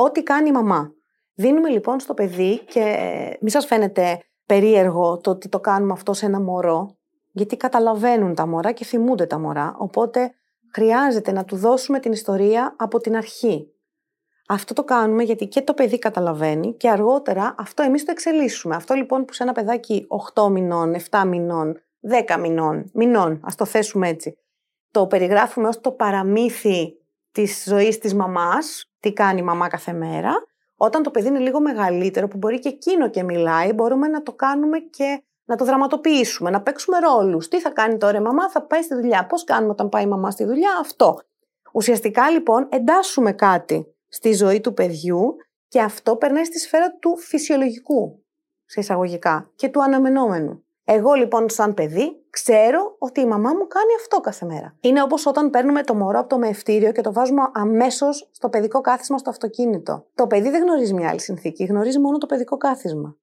Ό,τι 0.04 0.24
κάνει 0.24 0.50
η 0.50 0.52
μαμά. 0.52 0.94
Δίνουμε 1.34 1.70
λοιπόν 1.70 2.00
στο 2.00 2.14
παιδί 2.14 2.60
και 2.60 3.38
μη 3.42 3.50
σας 3.50 3.66
φαίνεται 3.66 4.20
περίεργο 4.46 5.18
το 5.18 5.30
ότι 5.30 5.50
το 5.50 5.60
κάνουμε 5.60 5.94
αυτό 5.94 6.14
σε 6.14 6.26
ένα 6.26 6.40
μωρό, 6.40 6.98
γιατί 7.32 7.58
καταλαβαίνουν 7.58 8.36
τα 8.36 8.48
μωρά 8.48 8.72
και 8.72 8.86
θυμούνται 8.86 9.26
τα 9.26 9.40
μωρά, 9.40 9.76
οπότε 9.78 10.32
χρειάζεται 10.74 11.32
να 11.32 11.46
του 11.46 11.56
δώσουμε 11.56 12.00
την 12.00 12.12
ιστορία 12.12 12.76
από 12.78 13.00
την 13.00 13.16
αρχή. 13.16 13.72
Αυτό 14.48 14.74
το 14.74 14.84
κάνουμε 14.84 15.24
γιατί 15.24 15.48
και 15.48 15.62
το 15.62 15.74
παιδί 15.74 16.00
καταλαβαίνει 16.00 16.74
και 16.74 16.90
αργότερα 16.90 17.56
αυτό 17.58 17.84
εμείς 17.84 18.06
το 18.06 18.12
εξελίσσουμε. 18.12 18.76
Αυτό 18.76 18.94
λοιπόν 18.94 19.26
που 19.26 19.34
σε 19.34 19.44
ένα 19.44 19.52
παιδάκι 19.52 20.08
8 20.34 20.48
μηνών, 20.50 20.96
7 21.10 21.24
μηνών, 21.28 21.82
10 22.28 22.40
μηνών, 22.40 22.90
μηνών, 22.94 23.40
ας 23.44 23.56
το 23.56 23.66
θέσουμε 23.66 24.08
έτσι, 24.08 24.38
το 24.92 25.08
περιγράφουμε 25.08 25.68
ως 25.68 25.82
το 25.82 25.92
παραμύθι 25.92 26.94
της 27.32 27.64
ζωής 27.68 27.98
της 27.98 28.14
μαμάς, 28.14 28.92
τι 29.00 29.14
κάνει 29.14 29.40
η 29.40 29.44
μαμά 29.44 29.68
κάθε 29.68 29.94
μέρα. 29.94 30.34
Όταν 30.76 31.04
το 31.04 31.12
παιδί 31.12 31.28
είναι 31.28 31.40
λίγο 31.40 31.62
μεγαλύτερο, 31.62 32.28
που 32.28 32.38
μπορεί 32.38 32.60
και 32.60 32.70
εκείνο 32.70 33.10
και 33.10 33.24
μιλάει, 33.24 33.74
μπορούμε 33.74 34.08
να 34.08 34.24
το 34.24 34.34
κάνουμε 34.34 34.80
και 34.80 35.24
να 35.46 35.56
το 35.56 35.66
δραματοποιήσουμε, 35.66 36.50
να 36.50 36.62
παίξουμε 36.62 37.00
ρόλους. 37.00 37.48
Τι 37.48 37.60
θα 37.60 37.70
κάνει 37.70 37.98
τώρα 37.98 38.18
η 38.18 38.22
μαμά, 38.22 38.50
θα 38.50 38.62
πάει 38.62 38.82
στη 38.82 38.96
δουλειά. 38.96 39.26
Πώς 39.26 39.44
κάνουμε 39.44 39.72
όταν 39.72 39.90
πάει 39.90 40.04
η 40.04 40.08
μαμά 40.08 40.32
στη 40.32 40.46
δουλειά, 40.46 40.78
αυτό. 40.80 41.20
Ουσιαστικά 41.74 42.30
λοιπόν 42.30 42.68
εντάσσουμε 42.72 43.32
κάτι 43.32 43.96
στη 44.08 44.34
ζωή 44.34 44.62
του 44.62 44.74
παιδιού 44.74 45.36
και 45.68 45.82
αυτό 45.82 46.16
περνάει 46.16 46.46
στη 46.46 46.60
σφαίρα 46.60 46.98
του 46.98 47.18
φυσιολογικού, 47.18 48.24
σε 48.66 48.80
εισαγωγικά, 48.80 49.52
και 49.56 49.70
του 49.70 49.84
αναμενόμενου. 49.84 50.64
Εγώ 50.84 51.14
λοιπόν, 51.14 51.50
σαν 51.50 51.74
παιδί, 51.74 52.26
ξέρω 52.30 52.96
ότι 53.00 53.22
η 53.22 53.26
μαμά 53.26 53.50
μου 53.50 53.68
κάνει 53.68 53.94
αυτό 54.00 54.20
κάθε 54.20 54.46
μέρα. 54.46 54.78
Είναι 54.82 55.02
όπως 55.02 55.26
όταν 55.26 55.50
παίρνουμε 55.50 55.84
το 55.84 55.96
μωρό 55.96 56.20
από 56.20 56.30
το 56.30 56.38
μεευτήριο 56.38 56.92
και 56.92 57.02
το 57.02 57.14
βάζουμε 57.14 57.42
αμέσως 57.54 58.30
στο 58.32 58.50
παιδικό 58.50 58.82
κάθισμα 58.82 59.18
στο 59.18 59.30
αυτοκίνητο. 59.30 60.06
Το 60.16 60.28
παιδί 60.28 60.50
δεν 60.50 60.64
γνωρίζει 60.64 60.94
μια 60.94 61.10
άλλη 61.10 61.20
συνθήκη, 61.20 61.64
γνωρίζει 61.64 62.00
μόνο 62.00 62.18
το 62.18 62.26
παιδικό 62.26 62.58
κάθισμα. 62.58 63.18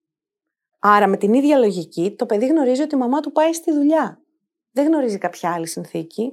Άρα, 0.79 1.07
με 1.07 1.17
την 1.17 1.35
ίδια 1.35 1.59
λογική, 1.59 2.15
το 2.19 2.27
παιδί 2.27 2.47
γνωρίζει 2.47 2.83
ότι 2.83 2.95
η 2.95 2.99
μαμά 2.99 3.21
του 3.21 3.33
πάει 3.33 3.53
στη 3.53 3.73
δουλειά. 3.73 4.23
Δεν 4.71 4.87
γνωρίζει 4.87 5.19
κάποια 5.19 5.53
άλλη 5.53 5.67
συνθήκη. 5.67 6.33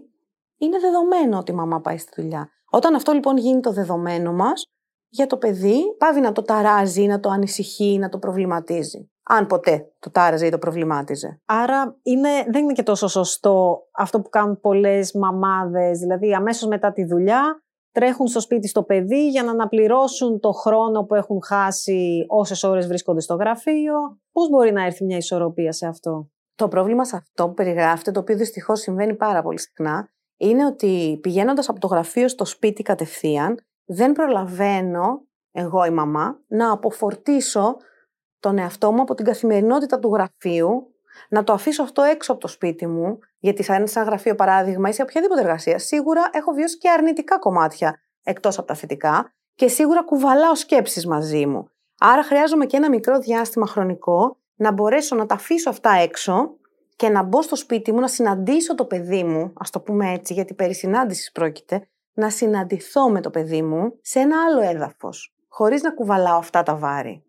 Είναι 0.58 0.79
δεδομένο 0.79 1.38
ότι 1.38 1.51
η 1.51 1.55
μαμά 1.55 1.82
πάει 1.82 1.98
στη 1.98 2.22
δουλειά. 2.22 2.50
Όταν 2.70 2.96
αυτό 2.96 3.12
λοιπόν 3.12 3.38
γίνει 3.38 3.60
το 3.60 3.72
δεδομένο 3.72 4.34
μας, 4.34 4.64
για 5.09 5.27
το 5.27 5.38
παιδί 5.38 5.96
πάβει 5.98 6.20
να 6.20 6.31
το 6.31 6.42
ταράζει, 6.42 7.05
να 7.05 7.20
το 7.20 7.29
ανησυχεί, 7.29 7.98
να 7.98 8.09
το 8.09 8.18
προβληματίζει. 8.20 9.09
Αν 9.27 9.46
ποτέ 9.48 9.92
το 10.00 10.11
τάραζε 10.11 10.46
ή 10.46 10.50
το 10.50 10.57
προβλημάτιζε. 10.57 11.42
Άρα 11.46 11.98
είναι, 12.01 12.29
δεν 12.51 12.64
είναι 12.64 12.74
και 12.74 12.83
τόσο 12.83 13.07
σωστό 13.07 13.88
αυτό 13.92 14.22
που 14.22 14.29
κάνουν 14.29 14.59
πολλές 14.59 15.14
μαμάδες, 15.14 16.00
δηλαδή 16.00 16.33
αμέσως 16.33 16.68
μετά 16.68 16.92
τη 16.92 17.05
δουλειά 17.05 17.59
τρέχουν 17.92 18.27
στο 18.27 18.40
σπίτι 18.40 18.68
στο 18.68 18.83
παιδί 18.83 19.29
για 19.29 19.44
να 19.44 19.51
αναπληρώσουν 19.51 20.40
το 20.40 20.51
χρόνο 20.51 21.03
που 21.03 21.16
έχουν 21.16 21.44
χάσει 21.44 22.25
όσες 22.27 22.64
ώρες 22.64 22.88
βρίσκονται 22.88 23.22
στο 23.22 23.35
γραφείο. 23.35 23.94
Πώς 24.31 24.50
μπορεί 24.50 24.72
να 24.72 24.85
έρθει 24.85 25.05
μια 25.05 25.18
ισορροπία 25.18 25.72
σε 25.72 25.88
αυτό; 25.88 26.29
Το 26.55 26.68
πρόβλημα 26.68 27.05
σε 27.05 27.16
αυτό 27.16 27.48
που 27.48 27.53
περιγράφεται, 27.53 28.11
το 28.11 28.20
οποίο 28.20 28.35
δυστυχώς 28.35 28.79
συμβαίνει 28.79 29.16
πάρα 29.16 29.42
πολύ 29.42 29.59
συχνά, 29.59 30.09
είναι 30.38 30.66
ότι 30.66 31.20
πηγαίνοντας 31.22 31.70
από 31.70 31.79
το 31.79 31.88
γραφείο 31.88 32.27
στο 32.27 32.46
σπίτι 32.46 32.83
κατευθείαν, 32.83 33.57
δεν 33.85 34.11
προλαβαίνω, 34.11 35.22
εγώ 35.51 35.85
η 35.85 35.90
μαμά, 35.90 36.40
να 36.48 36.72
αποφορτήσω 36.72 37.75
τον 38.46 38.58
εαυτό 38.58 38.92
μου 38.92 39.01
από 39.01 39.14
την 39.16 39.25
καθημερινότητα 39.25 40.00
του 40.00 40.14
γραφείου, 40.14 40.94
να 41.29 41.44
το 41.44 41.53
αφήσω 41.53 41.84
αυτό 41.84 42.01
έξω 42.01 42.31
από 42.31 42.42
το 42.42 42.48
σπίτι 42.48 42.88
μου, 42.88 43.20
γιατί 43.40 43.64
σαν 43.64 43.75
ένα 43.75 44.03
γραφείο 44.03 44.36
παράδειγμα 44.36 44.90
ή 44.90 44.94
σε 44.94 45.01
οποιαδήποτε 45.01 45.42
εργασία, 45.42 45.79
σίγουρα 45.79 46.29
έχω 46.31 46.51
βιώσει 46.51 46.77
και 46.77 46.90
αρνητικά 46.90 47.40
κομμάτια 47.40 48.00
εκτός 48.24 48.58
από 48.58 48.68
τα 48.68 48.74
θετικά 48.74 49.34
και 49.55 49.68
σίγουρα 49.68 50.03
κουβαλάω 50.03 50.55
σκέψεις 50.55 51.08
μαζί 51.08 51.46
μου. 51.46 51.70
Άρα 52.00 52.24
χρειάζομαι 52.24 52.66
και 52.66 52.77
ένα 52.77 52.90
μικρό 52.90 53.20
διάστημα 53.20 53.68
χρονικό 53.68 54.38
να 54.55 54.72
μπορέσω 54.72 55.16
να 55.16 55.25
τα 55.25 55.36
αφήσω 55.36 55.70
αυτά 55.70 55.92
έξω 55.92 56.55
και 56.96 57.10
να 57.10 57.24
μπω 57.24 57.42
στο 57.42 57.55
σπίτι 57.55 57.92
μου, 57.92 58.00
να 58.00 58.08
συναντήσω 58.08 58.75
το 58.75 58.86
παιδί 58.86 59.24
μου, 59.24 59.53
ας 59.58 59.70
το 59.70 59.79
πούμε 59.79 60.12
έτσι, 60.12 60.34
γιατί 60.34 60.53
περί 60.53 60.74
συνάντησης 60.74 61.31
πρόκειται, 61.31 61.88
να 62.14 62.29
συναντηθώ 62.29 63.10
με 63.10 63.22
το 63.22 63.29
παιδί 63.29 63.62
μου 63.62 63.94
σε 64.01 64.20
ένα 64.20 64.36
άλλο 64.48 64.62
έδαφος, 64.62 65.36
χωρίς 65.48 65.81
να 65.81 65.92
κουβαλάω 65.92 66.38
αυτά 66.38 66.64
τα 66.64 66.75
βάρη 66.75 67.25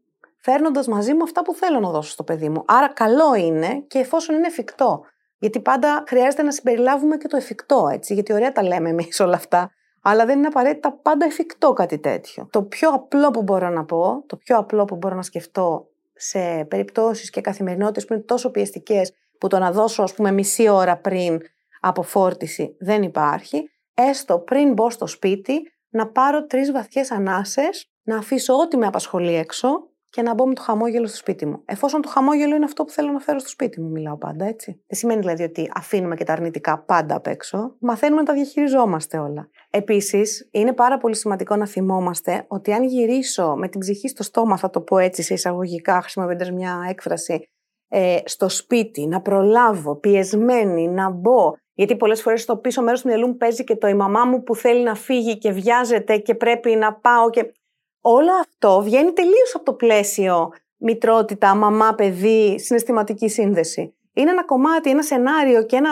φέρνοντας 0.51 0.87
μαζί 0.87 1.15
μου 1.15 1.23
αυτά 1.23 1.43
που 1.43 1.55
θέλω 1.55 1.81
να 1.81 1.91
δώσω 1.91 2.11
στο 2.11 2.23
παιδί 2.23 2.49
μου. 2.49 2.65
Άρα, 2.67 2.89
καλό 2.89 3.35
είναι 3.35 3.85
και 3.87 3.99
εφόσον 3.99 4.37
είναι 4.37 4.47
εφικτό. 4.47 5.05
Γιατί 5.39 5.61
πάντα 5.61 6.05
χρειάζεται 6.07 6.43
να 6.43 6.51
συμπεριλάβουμε 6.51 7.17
και 7.17 7.29
το 7.29 7.37
εφικτό, 7.37 7.89
έτσι. 7.93 8.15
Γιατί 8.15 8.33
ωραία 8.33 8.53
τα 8.53 8.63
λέμε 8.63 8.89
εμείς 8.89 9.21
όλα 9.21 9.35
αυτά, 9.35 9.71
αλλά 10.03 10.25
δεν 10.27 10.39
είναι 10.39 10.47
απαραίτητα 10.47 10.93
πάντα 10.93 11.27
εφικτό 11.27 11.73
κάτι 11.73 11.99
τέτοιο. 11.99 12.49
Το 12.51 12.63
πιο 12.63 12.89
απλό 12.89 13.31
που 13.31 13.43
μπορώ 13.43 13.69
να 13.69 13.85
πω, 13.85 14.25
το 14.27 14.37
πιο 14.37 14.57
απλό 14.57 14.85
που 14.85 14.97
μπορώ 14.97 15.15
να 15.15 15.23
σκεφτώ 15.23 15.87
σε 16.15 16.65
περιπτώσεις 16.65 17.31
και 17.31 17.41
καθημερινότητες 17.41 18.05
που 18.05 18.13
είναι 18.13 18.23
τόσο 18.23 18.51
πιεστικές, 18.51 19.13
που 19.39 19.49
το 19.49 19.59
να 19.59 19.73
δώσω, 19.73 20.03
ας 20.03 20.15
πούμε, 20.15 20.33
μισή 20.33 20.69
ώρα 20.69 20.97
πριν 20.97 21.41
από 21.81 22.03
φόρτιση 22.03 22.77
δεν 22.79 23.03
υπάρχει, 23.03 23.71
έστω 23.95 24.39
πριν 24.39 24.73
μπω 24.73 24.91
στο 24.91 25.07
σπίτι, 25.07 25.73
να 25.89 26.07
πάρω 26.09 26.47
τρεις 26.47 26.73
βαθιές 26.73 27.11
ανάσες, 27.11 27.91
να 28.03 28.17
αφήσω 28.17 28.55
ό,τι 28.55 28.77
με 28.77 28.87
απασχολεί 28.87 29.35
έξω 29.35 29.69
και 30.17 30.23
να 30.23 30.35
μπω 30.35 30.47
με 30.47 30.55
το 30.55 30.63
χαμόγελο 30.63 31.07
στο 31.07 31.17
σπίτι 31.17 31.47
μου. 31.47 31.63
Εφόσον 31.65 32.01
το 32.03 32.09
χαμόγελο 32.09 32.55
είναι 32.55 32.65
αυτό 32.65 32.85
που 32.85 32.91
θέλω 32.91 33.13
να 33.13 33.19
φέρω 33.19 33.39
στο 33.39 33.49
σπίτι 33.49 33.81
μου, 33.81 33.91
μιλάω 33.91 34.17
πάντα 34.17 34.45
έτσι. 34.45 34.71
Δεν 34.71 34.99
σημαίνει 34.99 35.21
δηλαδή 35.21 35.43
ότι 35.43 35.71
αφήνουμε 35.75 36.17
και 36.17 36.25
τα 36.25 36.33
αρνητικά 36.33 36.79
πάντα 36.79 37.17
απ' 37.17 37.27
έξω. 37.27 37.77
Μαθαίνουμε 37.81 38.21
να 38.21 38.27
τα 38.27 38.35
διαχειριζόμαστε 38.35 39.19
όλα. 39.19 39.49
Επίσης, 39.71 40.49
είναι 40.51 40.73
πάρα 40.73 40.99
πολύ 40.99 41.17
σημαντικό 41.17 41.57
να 41.57 41.67
θυμόμαστε 41.67 42.45
ότι 42.49 42.73
αν 42.73 42.83
γυρίσω 42.85 43.55
με 43.57 43.69
την 43.69 43.81
ψυχή 43.81 44.09
στο 44.09 44.23
στόμα, 44.23 44.57
θα 44.57 44.71
το 44.71 44.81
πω 44.81 44.99
έτσι 44.99 45.23
σε 45.23 45.35
εισαγωγικά, 45.35 46.01
χρησιμοποιώντας 46.01 46.51
μια 46.51 46.87
έκφραση, 46.89 47.49
ε, 47.89 48.19
στο 48.25 48.49
σπίτι, 48.49 49.07
να 49.07 49.21
προλάβω, 49.21 49.97
πιεσμένη, 49.97 50.89
να 50.89 51.11
μπω. 51.11 51.53
Γιατί 51.75 51.97
πολλές 51.97 52.23
φορές 52.23 52.43
στο 52.43 52.57
πίσω 52.57 52.83
μέρος 52.83 53.01
του 53.01 53.09
μυαλού 53.09 53.27
μου 53.27 53.37
παίζει 53.37 53.65
και 53.65 53.77
το 53.77 53.89
η 53.89 53.95
μαμά 53.95 54.25
μου 54.25 54.43
που 54.43 54.55
θέλει 54.55 54.83
να 54.83 54.95
φύγει 54.95 55.39
και 55.39 55.51
βιάζεται 55.51 56.17
και 56.17 56.35
πρέπει 56.35 56.75
να 56.75 56.95
πάω. 56.95 57.31
Και 57.31 57.53
όλο 58.09 58.33
αυτό 58.41 58.83
βγαίνει 58.83 59.13
τελείως 59.13 59.55
από 59.55 59.65
το 59.65 59.73
πλαίσιο 59.73 60.53
μητρότητα, 60.77 61.55
μαμά, 61.55 61.95
παιδί, 61.95 62.59
συναισθηματική 62.59 63.29
σύνδεση. 63.29 63.95
Είναι 64.13 64.31
ένα 64.31 64.45
κομμάτι, 64.45 64.91
ένα 64.91 65.03
σενάριο 65.03 65.63
και 65.63 65.77
ένα 65.77 65.91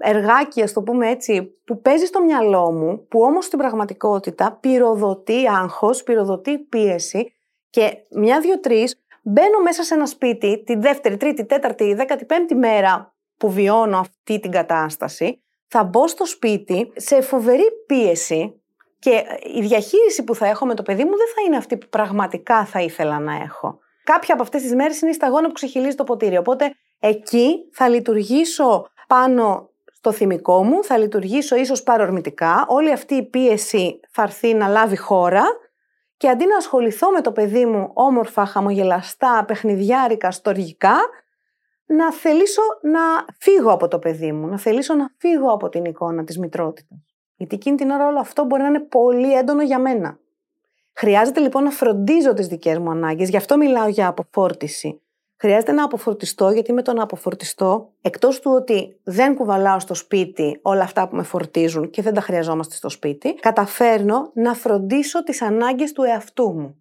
εργάκι, 0.00 0.62
ας 0.62 0.72
το 0.72 0.82
πούμε 0.82 1.08
έτσι, 1.08 1.58
που 1.64 1.80
παίζει 1.80 2.04
στο 2.04 2.24
μυαλό 2.24 2.72
μου, 2.72 3.06
που 3.08 3.20
όμως 3.20 3.44
στην 3.44 3.58
πραγματικότητα 3.58 4.58
πυροδοτεί 4.60 5.48
άγχος, 5.48 6.02
πυροδοτεί 6.02 6.58
πίεση 6.58 7.32
και 7.70 7.96
μια, 8.10 8.40
δύο, 8.40 8.60
τρεις 8.60 8.96
μπαίνω 9.22 9.60
μέσα 9.62 9.82
σε 9.82 9.94
ένα 9.94 10.06
σπίτι 10.06 10.62
τη 10.64 10.76
δεύτερη, 10.76 11.16
τρίτη, 11.16 11.46
τέταρτη, 11.46 11.94
δέκατη 11.94 12.24
πέμπτη 12.24 12.54
μέρα 12.54 13.14
που 13.36 13.50
βιώνω 13.50 13.98
αυτή 13.98 14.40
την 14.40 14.50
κατάσταση, 14.50 15.42
θα 15.66 15.84
μπω 15.84 16.08
στο 16.08 16.26
σπίτι 16.26 16.92
σε 16.96 17.20
φοβερή 17.20 17.64
πίεση 17.86 18.63
και 19.04 19.24
η 19.54 19.60
διαχείριση 19.60 20.24
που 20.24 20.34
θα 20.34 20.46
έχω 20.46 20.66
με 20.66 20.74
το 20.74 20.82
παιδί 20.82 21.04
μου 21.04 21.16
δεν 21.16 21.26
θα 21.34 21.42
είναι 21.46 21.56
αυτή 21.56 21.76
που 21.76 21.86
πραγματικά 21.88 22.64
θα 22.64 22.80
ήθελα 22.80 23.18
να 23.18 23.34
έχω. 23.34 23.78
Κάποια 24.04 24.34
από 24.34 24.42
αυτές 24.42 24.62
τις 24.62 24.74
μέρες 24.74 25.00
είναι 25.00 25.10
η 25.10 25.14
σταγόνα 25.14 25.46
που 25.46 25.52
ξεχυλίζει 25.52 25.96
το 25.96 26.04
ποτήρι. 26.04 26.36
Οπότε 26.36 26.74
εκεί 26.98 27.68
θα 27.72 27.88
λειτουργήσω 27.88 28.88
πάνω 29.06 29.70
στο 29.92 30.12
θυμικό 30.12 30.64
μου, 30.64 30.84
θα 30.84 30.98
λειτουργήσω 30.98 31.56
ίσως 31.56 31.82
παρορμητικά, 31.82 32.64
όλη 32.68 32.92
αυτή 32.92 33.14
η 33.14 33.22
πίεση 33.22 34.00
θα 34.10 34.22
έρθει 34.22 34.54
να 34.54 34.68
λάβει 34.68 34.96
χώρα 34.96 35.44
και 36.16 36.28
αντί 36.28 36.46
να 36.46 36.56
ασχοληθώ 36.56 37.10
με 37.10 37.20
το 37.20 37.32
παιδί 37.32 37.66
μου 37.66 37.90
όμορφα, 37.92 38.46
χαμογελαστά, 38.46 39.44
παιχνιδιάρικα, 39.46 40.30
στοργικά, 40.30 40.96
να 41.86 42.12
θελήσω 42.12 42.62
να 42.82 43.00
φύγω 43.38 43.72
από 43.72 43.88
το 43.88 43.98
παιδί 43.98 44.32
μου, 44.32 44.46
να 44.46 44.58
θελήσω 44.58 44.94
να 44.94 45.10
φύγω 45.18 45.52
από 45.52 45.68
την 45.68 45.84
εικόνα 45.84 46.24
της 46.24 46.38
μητρότητας. 46.38 47.13
Γιατί 47.36 47.54
εκείνη 47.54 47.76
την 47.76 47.90
ώρα 47.90 48.06
όλο 48.06 48.18
αυτό 48.18 48.44
μπορεί 48.44 48.62
να 48.62 48.68
είναι 48.68 48.80
πολύ 48.80 49.32
έντονο 49.34 49.62
για 49.62 49.78
μένα. 49.78 50.18
Χρειάζεται 50.92 51.40
λοιπόν 51.40 51.62
να 51.62 51.70
φροντίζω 51.70 52.32
τις 52.32 52.46
δικές 52.46 52.78
μου 52.78 52.90
ανάγκες, 52.90 53.28
γι' 53.28 53.36
αυτό 53.36 53.56
μιλάω 53.56 53.88
για 53.88 54.06
αποφόρτιση. 54.06 54.98
Χρειάζεται 55.36 55.72
να 55.72 55.84
αποφορτιστώ, 55.84 56.50
γιατί 56.50 56.72
με 56.72 56.82
το 56.82 56.92
να 56.92 57.02
αποφορτιστώ, 57.02 57.92
εκτός 58.00 58.40
του 58.40 58.50
ότι 58.54 59.00
δεν 59.04 59.34
κουβαλάω 59.34 59.78
στο 59.78 59.94
σπίτι 59.94 60.58
όλα 60.62 60.82
αυτά 60.82 61.08
που 61.08 61.16
με 61.16 61.22
φορτίζουν 61.22 61.90
και 61.90 62.02
δεν 62.02 62.14
τα 62.14 62.20
χρειαζόμαστε 62.20 62.74
στο 62.74 62.88
σπίτι, 62.88 63.34
καταφέρνω 63.34 64.30
να 64.34 64.54
φροντίσω 64.54 65.22
τις 65.22 65.42
ανάγκες 65.42 65.92
του 65.92 66.02
εαυτού 66.02 66.52
μου. 66.52 66.76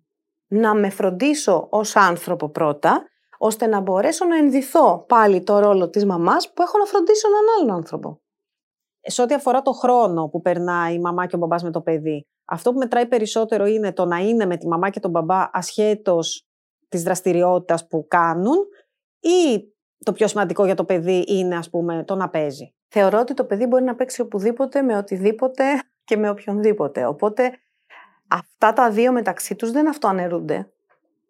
Να 0.48 0.74
με 0.74 0.90
φροντίσω 0.90 1.68
ως 1.70 1.96
άνθρωπο 1.96 2.50
πρώτα, 2.50 3.04
ώστε 3.38 3.68
να 3.68 3.80
μπορέσω 3.80 4.26
να 4.26 4.38
ενδυθώ 4.38 5.06
πάλι 5.08 5.44
το 5.44 5.60
ρόλο 5.60 5.90
της 5.90 6.06
μαμάς 6.06 6.54
που 6.54 6.62
έχω 6.62 6.78
να 6.78 6.86
φροντίσω 6.86 7.28
έναν 7.28 7.44
άλλον 7.60 7.76
άνθρωπο. 7.76 8.22
Σε 9.06 9.22
ό,τι 9.22 9.34
αφορά 9.34 9.62
το 9.62 9.72
χρόνο 9.72 10.28
που 10.28 10.42
περνάει 10.42 10.94
η 10.94 11.00
μαμά 11.00 11.26
και 11.26 11.36
ο 11.36 11.40
μπαμπάς 11.40 11.64
με 11.64 11.72
το 11.72 11.82
παιδί, 11.82 12.28
αυτό 12.46 12.72
που 12.72 12.78
μετράει 12.78 13.06
περισσότερο 13.06 13.66
είναι 13.66 13.94
το 13.94 14.06
να 14.06 14.18
είναι 14.18 14.46
με 14.46 14.58
τη 14.58 14.68
μαμά 14.68 14.90
και 14.90 15.00
τον 15.00 15.12
μπαμπά 15.12 15.50
ασχέτως 15.54 16.48
της 16.90 17.04
δραστηριότητας 17.04 17.88
που 17.88 18.06
κάνουν 18.08 18.58
ή 19.20 19.72
το 20.06 20.12
πιο 20.12 20.28
σημαντικό 20.28 20.66
για 20.66 20.76
το 20.76 20.84
παιδί 20.86 21.24
είναι 21.28 21.56
ας 21.56 21.70
πούμε 21.70 22.04
το 22.04 22.16
να 22.16 22.30
παίζει; 22.30 22.74
Θεωρώ 22.88 23.20
ότι 23.20 23.34
το 23.34 23.44
παιδί 23.44 23.66
μπορεί 23.66 23.84
να 23.84 23.96
παίξει 23.96 24.22
οπουδήποτε, 24.22 24.82
με 24.82 24.98
οτιδήποτε 24.98 25.64
και 26.04 26.18
με 26.18 26.30
οποιονδήποτε. 26.30 27.06
Οπότε 27.06 27.52
αυτά 28.28 28.74
τα 28.74 28.90
δύο 28.90 29.12
μεταξύ 29.12 29.56
τους 29.56 29.72
δεν 29.72 29.88
αυτοαναιρούνται 29.88 30.72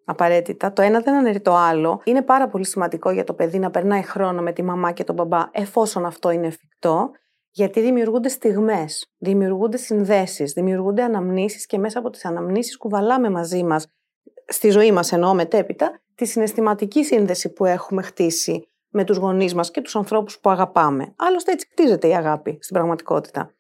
απαραίτητα. 0.06 0.74
Το 0.74 0.82
ένα 0.82 1.00
δεν 1.00 1.14
αναιρεί 1.14 1.42
το 1.42 1.56
άλλο. 1.56 2.02
Είναι 2.04 2.22
πάρα 2.22 2.48
πολύ 2.48 2.66
σημαντικό 2.66 3.12
για 3.12 3.24
το 3.24 3.34
παιδί 3.34 3.60
να 3.60 3.72
περνάει 3.72 4.02
χρόνο 4.02 4.42
με 4.42 4.52
τη 4.52 4.64
μαμά 4.64 4.92
και 4.92 5.04
τον 5.04 5.16
μπαμπά, 5.16 5.50
εφόσον 5.52 6.06
αυτό 6.06 6.30
είναι 6.30 6.48
εφικτό, 6.48 7.12
γιατί 7.56 7.82
δημιουργούνται 7.82 8.30
στιγμές, 8.30 9.12
δημιουργούνται 9.18 9.78
συνδέσεις, 9.78 10.54
δημιουργούνται 10.54 11.04
αναμνήσεις 11.04 11.66
και 11.66 11.78
μέσα 11.78 12.00
από 12.00 12.10
τις 12.10 12.26
αναμνήσεις 12.26 12.78
κουβαλάμε 12.78 13.30
μαζί 13.30 13.64
μας, 13.64 13.88
στη 14.48 14.70
ζωή 14.70 14.92
μας 14.92 15.12
εννοώ 15.12 15.34
μετέπειτα, 15.34 16.02
τη 16.16 16.26
συναισθηματική 16.26 17.04
σύνδεση 17.04 17.50
που 17.50 17.66
έχουμε 17.66 18.02
χτίσει 18.02 18.68
με 18.90 19.04
τους 19.04 19.18
γονείς 19.18 19.54
μας 19.54 19.72
και 19.72 19.82
τους 19.82 19.96
ανθρώπους 19.96 20.40
που 20.40 20.50
αγαπάμε. 20.50 21.14
Άλλωστε 21.16 21.52
έτσι 21.52 21.68
χτίζεται 21.72 22.08
η 22.08 22.16
αγάπη 22.16 22.58
στην 22.62 22.76
πραγματικότητα. 22.76 23.54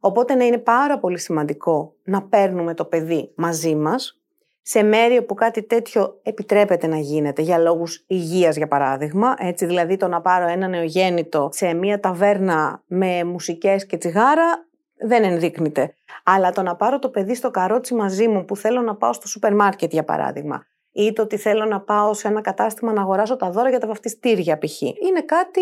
Οπότε 0.00 0.34
ναι, 0.34 0.44
είναι 0.44 0.58
πάρα 0.58 0.98
πολύ 0.98 1.18
σημαντικό 1.18 1.94
να 2.04 2.22
παίρνουμε 2.22 2.74
το 2.74 2.84
παιδί 2.84 3.32
μαζί 3.36 3.74
μας, 3.74 4.21
σε 4.62 4.82
μέρη 4.82 5.18
όπου 5.18 5.34
κάτι 5.34 5.62
τέτοιο 5.62 6.20
επιτρέπεται 6.22 6.86
να 6.86 6.98
γίνεται 6.98 7.42
για 7.42 7.58
λόγους 7.58 8.04
υγείας 8.06 8.56
για 8.56 8.68
παράδειγμα, 8.68 9.34
έτσι 9.38 9.66
δηλαδή 9.66 9.96
το 9.96 10.08
να 10.08 10.20
πάρω 10.20 10.46
ένα 10.46 10.68
νεογέννητο 10.68 11.48
σε 11.52 11.74
μια 11.74 12.00
ταβέρνα 12.00 12.82
με 12.86 13.24
μουσικές 13.24 13.86
και 13.86 13.96
τσιγάρα 13.96 14.66
δεν 14.96 15.24
ενδείκνυται. 15.24 15.94
Αλλά 16.24 16.52
το 16.52 16.62
να 16.62 16.76
πάρω 16.76 16.98
το 16.98 17.08
παιδί 17.08 17.34
στο 17.34 17.50
καρότσι 17.50 17.94
μαζί 17.94 18.28
μου 18.28 18.44
που 18.44 18.56
θέλω 18.56 18.80
να 18.80 18.96
πάω 18.96 19.12
στο 19.12 19.28
σούπερ 19.28 19.54
μάρκετ 19.54 19.92
για 19.92 20.04
παράδειγμα 20.04 20.66
ή 20.92 21.12
το 21.12 21.22
ότι 21.22 21.36
θέλω 21.36 21.64
να 21.64 21.80
πάω 21.80 22.14
σε 22.14 22.28
ένα 22.28 22.40
κατάστημα 22.40 22.92
να 22.92 23.00
αγοράσω 23.00 23.36
τα 23.36 23.50
δώρα 23.50 23.68
για 23.68 23.80
τα 23.80 23.86
βαφτιστήρια 23.86 24.58
π.χ. 24.58 24.80
Είναι 24.80 25.22
κάτι 25.26 25.60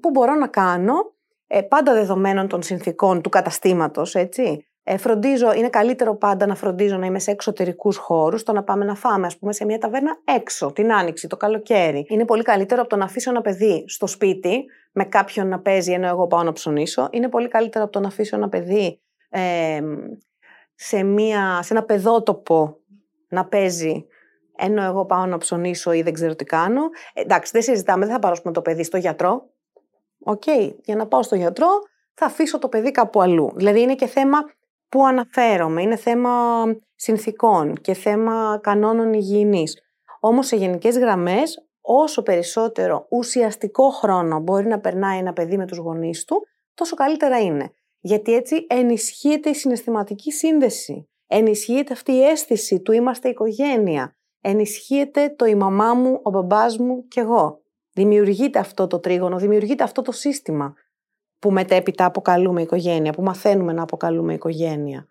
που 0.00 0.10
μπορώ 0.10 0.34
να 0.34 0.46
κάνω 0.46 0.94
ε, 1.46 1.62
πάντα 1.62 1.92
δεδομένων 1.92 2.48
των 2.48 2.62
συνθήκων 2.62 3.22
του 3.22 3.28
καταστήματος, 3.28 4.14
έτσι. 4.14 4.66
Ε, 4.86 4.96
φροντίζω, 4.96 5.52
είναι 5.52 5.68
καλύτερο 5.68 6.16
πάντα 6.16 6.46
να 6.46 6.54
φροντίζω 6.54 6.96
να 6.96 7.06
είμαι 7.06 7.18
σε 7.18 7.30
εξωτερικούς 7.30 7.96
χώρους, 7.96 8.42
το 8.42 8.52
να 8.52 8.62
πάμε 8.62 8.84
να 8.84 8.94
φάμε, 8.94 9.26
ας 9.26 9.38
πούμε, 9.38 9.52
σε 9.52 9.64
μια 9.64 9.78
ταβέρνα 9.78 10.18
έξω, 10.24 10.72
την 10.72 10.92
άνοιξη, 10.92 11.26
το 11.28 11.36
καλοκαίρι. 11.36 12.06
Είναι 12.08 12.24
πολύ 12.24 12.42
καλύτερο 12.42 12.80
από 12.80 12.90
το 12.90 12.96
να 12.96 13.04
αφήσω 13.04 13.30
ένα 13.30 13.40
παιδί 13.40 13.84
στο 13.86 14.06
σπίτι 14.06 14.64
με 14.92 15.04
κάποιον 15.04 15.48
να 15.48 15.60
παίζει 15.60 15.92
ενώ 15.92 16.06
εγώ 16.06 16.26
πάω 16.26 16.42
να 16.42 16.52
ψωνίσω. 16.52 17.08
Είναι 17.10 17.28
πολύ 17.28 17.48
καλύτερο 17.48 17.84
από 17.84 17.92
το 17.92 18.00
να 18.00 18.06
αφήσω 18.06 18.36
ένα 18.36 18.48
παιδί 18.48 19.00
ε, 19.28 19.80
σε, 20.74 21.02
μια, 21.02 21.62
σε 21.62 21.72
ένα 21.72 21.84
παιδότοπο 21.84 22.78
να 23.28 23.46
παίζει 23.46 24.06
ενώ 24.56 24.82
εγώ 24.82 25.04
πάω 25.04 25.26
να 25.26 25.38
ψωνίσω 25.38 25.92
ή 25.92 26.02
δεν 26.02 26.12
ξέρω 26.12 26.34
τι 26.34 26.44
κάνω. 26.44 26.80
Ε, 27.12 27.20
εντάξει, 27.20 27.50
δεν 27.52 27.62
συζητάμε, 27.62 28.04
δεν 28.04 28.14
θα 28.14 28.20
πάρω 28.20 28.52
το 28.52 28.62
παιδί 28.62 28.84
στο 28.84 28.96
γιατρό. 28.96 29.50
OK, 30.24 30.42
okay, 30.46 30.74
για 30.84 30.96
να 30.96 31.06
πάω 31.06 31.22
στο 31.22 31.34
γιατρό 31.34 31.68
θα 32.14 32.26
αφήσω 32.26 32.58
το 32.58 32.68
παιδί 32.68 32.90
κάπου 32.90 33.22
αλλού. 33.22 33.52
Δηλαδή 33.54 33.80
είναι 33.80 33.94
και 33.94 34.06
θέμα 34.06 34.38
που 34.88 35.06
αναφέρομαι. 35.06 35.82
Είναι 35.82 35.96
θέμα 35.96 36.64
συνθήκων 36.94 37.74
και 37.74 37.94
θέμα 37.94 38.58
κανόνων 38.62 39.12
υγιεινής. 39.12 39.78
Όμως 40.20 40.46
σε 40.46 40.56
γενικές 40.56 40.98
γραμμές, 40.98 41.66
όσο 41.80 42.22
περισσότερο 42.22 43.06
ουσιαστικό 43.10 43.88
χρόνο 43.88 44.40
μπορεί 44.40 44.66
να 44.66 44.80
περνάει 44.80 45.18
ένα 45.18 45.32
παιδί 45.32 45.56
με 45.56 45.66
τους 45.66 45.78
γονείς 45.78 46.24
του, 46.24 46.46
τόσο 46.74 46.96
καλύτερα 46.96 47.40
είναι. 47.40 47.70
Γιατί 48.00 48.34
έτσι 48.34 48.66
ενισχύεται 48.68 49.50
η 49.50 49.54
συναισθηματική 49.54 50.32
σύνδεση. 50.32 51.08
Ενισχύεται 51.26 51.92
αυτή 51.92 52.12
η 52.12 52.24
αίσθηση 52.24 52.80
του 52.80 52.92
είμαστε 52.92 53.28
οικογένεια. 53.28 54.16
Ενισχύεται 54.40 55.34
το 55.38 55.44
η 55.44 55.54
μαμά 55.54 55.94
μου, 55.94 56.20
ο 56.22 56.30
μπαμπάς 56.30 56.78
μου 56.78 57.06
και 57.08 57.20
εγώ. 57.20 57.62
Δημιουργείται 57.92 58.58
αυτό 58.58 58.86
το 58.86 58.98
τρίγωνο, 58.98 59.38
δημιουργείται 59.38 59.84
αυτό 59.84 60.02
το 60.02 60.12
σύστημα 60.12 60.74
που 61.44 61.52
μετέπειτα 61.52 62.04
αποκαλούμε 62.04 62.62
οικογένεια, 62.62 63.12
που 63.12 63.22
μαθαίνουμε 63.22 63.72
να 63.72 63.82
αποκαλούμε 63.82 64.34
οικογένεια. 64.34 65.08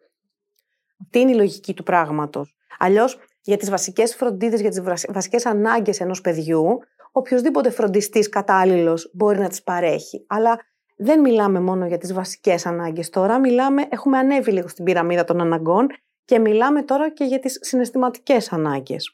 Αυτή 1.01 1.19
είναι 1.19 1.31
η 1.31 1.35
λογική 1.35 1.73
του 1.73 1.83
πράγματος. 1.83 2.55
Αλλιώς, 2.79 3.19
για 3.41 3.57
τις 3.57 3.69
βασικές 3.69 4.15
φροντίδες, 4.15 4.61
για 4.61 4.69
τις 4.69 4.81
βασικές 5.09 5.45
ανάγκες 5.45 5.99
ενός 5.99 6.21
παιδιού, 6.21 6.79
οποιοδήποτε 7.11 7.69
φροντιστής 7.69 8.29
κατάλληλος 8.29 9.11
μπορεί 9.13 9.39
να 9.39 9.47
τις 9.47 9.63
παρέχει. 9.63 10.25
Αλλά 10.27 10.59
δεν 10.95 11.19
μιλάμε 11.19 11.59
μόνο 11.59 11.85
για 11.85 11.97
τις 11.97 12.13
βασικές 12.13 12.65
ανάγκες 12.65 13.09
τώρα, 13.09 13.39
μιλάμε, 13.39 13.87
έχουμε 13.89 14.17
ανέβει 14.17 14.51
λίγο 14.51 14.67
στην 14.67 14.83
πυραμίδα 14.83 15.23
των 15.23 15.41
αναγκών 15.41 15.87
και 16.25 16.39
μιλάμε 16.39 16.81
τώρα 16.81 17.11
και 17.11 17.23
για 17.23 17.39
τις 17.39 17.57
συναισθηματικές 17.61 18.51
ανάγκες. 18.51 19.13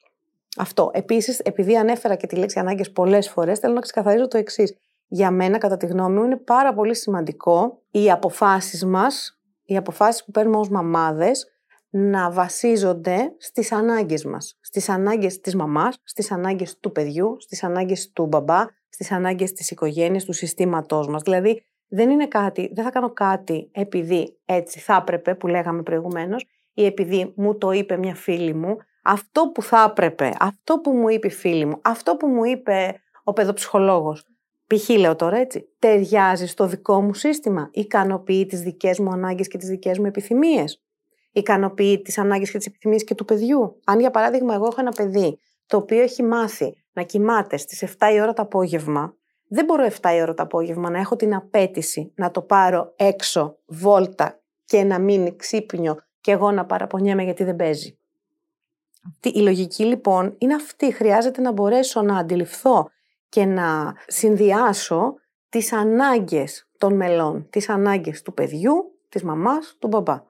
Αυτό. 0.58 0.92
Επίσης, 0.94 1.40
επειδή 1.40 1.78
ανέφερα 1.78 2.16
και 2.16 2.28
τη 2.28 2.36
λέξη 2.36 2.60
ανάγκες 2.60 2.92
πολλές 2.92 3.30
φορές, 3.30 3.60
θέλω 3.60 3.74
να 3.74 3.82
ξεκαθαρίζω 3.82 4.28
το 4.28 4.38
εξής 4.38 4.76
για 5.10 5.32
μένα, 5.32 5.58
κατά 5.58 5.78
τη 5.78 5.86
γνώμη 5.86 6.16
μου, 6.16 6.24
είναι 6.24 6.38
πάρα 6.38 6.74
πολύ 6.74 6.96
σημαντικό 6.96 7.82
οι 7.92 8.12
αποφάσεις 8.12 8.86
μας, 8.86 9.40
οι 9.64 9.78
αποφάσεις 9.78 10.24
που 10.24 10.32
παίρνουμε 10.32 10.58
ως 10.58 10.70
μαμάδες, 10.70 11.48
να 11.90 12.32
βασίζονται 12.32 13.36
στις 13.38 13.72
ανάγκες 13.72 14.26
μας. 14.26 14.58
Στις 14.62 14.90
ανάγκες 14.90 15.40
της 15.40 15.56
μαμάς, 15.56 16.02
στις 16.04 16.32
ανάγκες 16.32 16.80
του 16.80 16.92
παιδιού, 16.92 17.36
στις 17.40 17.64
ανάγκες 17.64 18.12
του 18.12 18.26
μπαμπά, 18.26 18.66
στις 18.90 19.12
ανάγκες 19.12 19.54
της 19.54 19.72
οικογένειας, 19.72 20.26
του 20.26 20.34
συστήματός 20.34 21.08
μας. 21.08 21.22
Δηλαδή, 21.22 21.64
δεν 21.88 22.10
είναι 22.10 22.28
κάτι, 22.28 22.72
δεν 22.74 22.84
θα 22.84 22.90
κάνω 22.92 23.14
κάτι 23.14 23.70
επειδή 23.72 24.40
έτσι 24.46 24.80
θα 24.80 24.96
έπρεπε, 24.96 25.36
που 25.36 25.48
λέγαμε 25.48 25.84
προηγουμένως, 25.84 26.46
ή 26.74 26.86
επειδή 26.86 27.34
μου 27.36 27.58
το 27.58 27.72
είπε 27.72 27.98
μια 27.98 28.16
φίλη 28.16 28.54
μου, 28.54 28.78
αυτό 29.04 29.52
που 29.54 29.62
θα 29.62 29.86
έπρεπε, 29.90 30.34
αυτό 30.40 30.80
που 30.80 30.92
μου 30.92 31.10
είπε 31.10 31.28
η 31.28 31.32
φίλη 31.32 31.66
μου, 31.66 31.80
αυτό 31.82 32.16
που 32.16 32.28
μου 32.28 32.44
είπε 32.44 33.02
ο 33.24 33.34
παιδοψυχολόγος, 33.34 34.26
π.χ. 34.76 34.90
λέω 34.90 35.16
τώρα 35.16 35.38
έτσι, 35.38 35.70
ταιριάζει 35.80 36.46
στο 36.46 36.68
δικό 36.68 37.02
μου 37.02 37.14
σύστημα, 37.14 37.70
ικανοποιεί 37.74 38.46
τις 38.46 38.62
δικές 38.62 39.00
μου 39.00 39.12
ανάγκες 39.12 39.48
και 39.48 39.58
τις 39.58 39.70
δικές 39.70 40.00
μου 40.00 40.06
επιθυμίες, 40.06 40.82
ικανοποιεί 41.32 42.02
τις 42.02 42.18
ανάγκες 42.18 42.52
και 42.52 42.58
τις 42.58 42.68
επιθυμίες 42.68 43.04
και 43.04 43.16
του 43.16 43.26
παιδιού. 43.26 43.80
Αν 43.86 44.00
για 44.00 44.12
παράδειγμα 44.12 44.54
εγώ 44.54 44.66
έχω 44.66 44.80
ένα 44.80 44.92
παιδί 44.92 45.40
το 45.66 45.78
οποίο 45.78 46.02
έχει 46.02 46.24
μάθει 46.24 46.76
να 46.94 47.04
κοιμάται 47.04 47.58
στις 47.58 47.84
7 47.84 48.14
η 48.14 48.22
ώρα 48.22 48.34
το 48.34 48.42
απόγευμα, 48.42 49.14
δεν 49.48 49.66
μπορώ 49.66 49.88
7 50.02 50.10
η 50.18 50.22
ώρα 50.22 50.34
το 50.34 50.44
απόγευμα 50.44 50.90
να 50.90 51.00
έχω 51.00 51.16
την 51.16 51.36
απέτηση 51.36 52.12
να 52.16 52.32
το 52.32 52.42
πάρω 52.42 52.94
έξω, 52.96 53.58
βόλτα 53.66 54.40
και 54.66 54.84
να 54.84 55.00
μείνει 55.00 55.36
ξύπνιο 55.36 55.98
και 56.22 56.32
εγώ 56.32 56.52
να 56.52 56.66
παραπονιέμαι 56.66 57.24
γιατί 57.24 57.44
δεν 57.44 57.56
παίζει. 57.56 57.98
Η 59.22 59.40
λογική 59.40 59.86
λοιπόν 59.86 60.36
είναι 60.38 60.54
αυτή. 60.54 60.92
Χρειάζεται 60.92 61.42
να 61.42 61.52
μπορέσω 61.52 62.02
να 62.02 62.18
αντιληφθώ 62.18 62.90
και 63.30 63.46
να 63.46 63.96
συνδυάσω 64.08 65.16
τις 65.50 65.74
ανάγκες 65.74 66.70
των 66.78 66.96
μελών, 66.96 67.48
τις 67.50 67.70
ανάγκες 67.70 68.22
του 68.22 68.34
παιδιού, 68.34 69.00
της 69.10 69.24
μαμάς, 69.24 69.76
του 69.80 69.88
μπαμπά. 69.88 70.24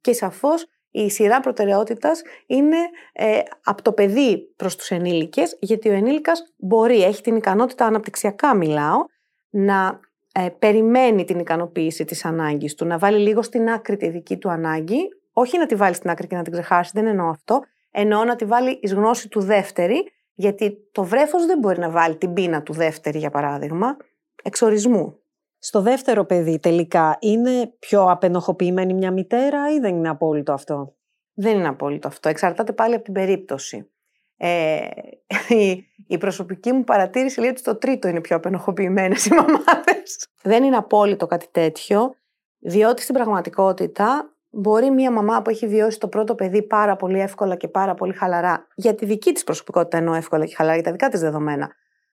Και 0.00 0.12
σαφώς 0.12 0.66
η 0.90 1.10
σειρά 1.10 1.40
προτεραιότητας 1.40 2.22
είναι 2.46 2.76
ε, 3.12 3.38
από 3.64 3.82
το 3.82 3.92
παιδί 3.92 4.52
προς 4.56 4.76
τους 4.76 4.90
ενήλικες, 4.90 5.56
γιατί 5.60 5.88
ο 5.88 5.92
ενήλικας 5.92 6.42
μπορεί, 6.56 7.02
έχει 7.02 7.22
την 7.22 7.36
ικανότητα 7.36 7.86
αναπτυξιακά 7.86 8.54
μιλάω, 8.54 9.04
να 9.50 10.00
ε, 10.32 10.48
περιμένει 10.58 11.24
την 11.24 11.38
ικανοποίηση 11.38 12.04
της 12.04 12.24
ανάγκης 12.24 12.74
του, 12.74 12.86
να 12.86 12.98
βάλει 12.98 13.18
λίγο 13.18 13.42
στην 13.42 13.68
άκρη 13.68 13.96
τη 13.96 14.08
δική 14.08 14.36
του 14.36 14.50
ανάγκη, 14.50 15.08
όχι 15.32 15.58
να 15.58 15.66
τη 15.66 15.74
βάλει 15.74 15.94
στην 15.94 16.10
άκρη 16.10 16.26
και 16.26 16.36
να 16.36 16.42
την 16.42 16.52
ξεχάσει, 16.52 16.90
δεν 16.94 17.06
εννοώ 17.06 17.28
αυτό, 17.28 17.60
εννοώ 17.90 18.24
να 18.24 18.36
τη 18.36 18.44
βάλει 18.44 18.78
εις 18.82 18.92
γνώση 18.92 19.28
του 19.28 19.40
δεύτερη 19.40 20.04
γιατί 20.42 20.88
το 20.92 21.04
βρέφος 21.04 21.46
δεν 21.46 21.58
μπορεί 21.58 21.78
να 21.78 21.90
βάλει 21.90 22.16
την 22.16 22.32
πείνα 22.32 22.62
του 22.62 22.72
δεύτερη, 22.72 23.18
για 23.18 23.30
παράδειγμα, 23.30 23.96
εξορισμού. 24.42 25.16
Στο 25.58 25.80
δεύτερο 25.80 26.24
παιδί 26.24 26.58
τελικά 26.58 27.16
είναι 27.20 27.74
πιο 27.78 28.10
απενοχοποιημένη 28.10 28.94
μια 28.94 29.10
μητέρα 29.12 29.72
ή 29.72 29.78
δεν 29.78 29.96
είναι 29.96 30.08
απόλυτο 30.08 30.52
αυτό; 30.52 30.94
Δεν 31.34 31.58
είναι 31.58 31.68
απόλυτο 31.68 32.08
αυτό. 32.08 32.28
Εξαρτάται 32.28 32.72
πάλι 32.72 32.94
από 32.94 33.04
την 33.04 33.12
περίπτωση. 33.12 33.90
Ε, 34.36 34.78
η, 35.62 35.84
η 36.06 36.18
προσωπική 36.18 36.72
μου 36.72 36.84
παρατήρηση 36.84 37.40
λέει 37.40 37.50
ότι 37.50 37.60
στο 37.60 37.76
τρίτο 37.76 38.08
είναι 38.08 38.20
πιο 38.20 38.36
απενοχοποιημένες 38.36 39.26
οι 39.26 39.34
μαμάδες. 39.34 40.28
Δεν 40.42 40.64
είναι 40.64 40.76
απόλυτο 40.76 41.26
κάτι 41.26 41.46
τέτοιο, 41.50 42.14
διότι 42.58 43.02
στην 43.02 43.14
πραγματικότητα 43.14 44.36
μπορεί 44.52 44.90
μια 44.90 45.10
μαμά 45.10 45.42
που 45.42 45.50
έχει 45.50 45.66
βιώσει 45.66 45.98
το 45.98 46.08
πρώτο 46.08 46.34
παιδί 46.34 46.62
πάρα 46.62 46.96
πολύ 46.96 47.20
εύκολα 47.20 47.56
και 47.56 47.68
πάρα 47.68 47.94
πολύ 47.94 48.12
χαλαρά, 48.12 48.66
για 48.74 48.94
τη 48.94 49.04
δική 49.04 49.32
της 49.32 49.44
προσωπικότητα 49.44 49.96
εννοώ 49.96 50.14
εύκολα 50.14 50.44
και 50.46 50.54
χαλαρά, 50.54 50.74
για 50.74 50.84
τα 50.84 50.90
δικά 50.90 51.08
της 51.08 51.20
δεδομένα, 51.20 51.70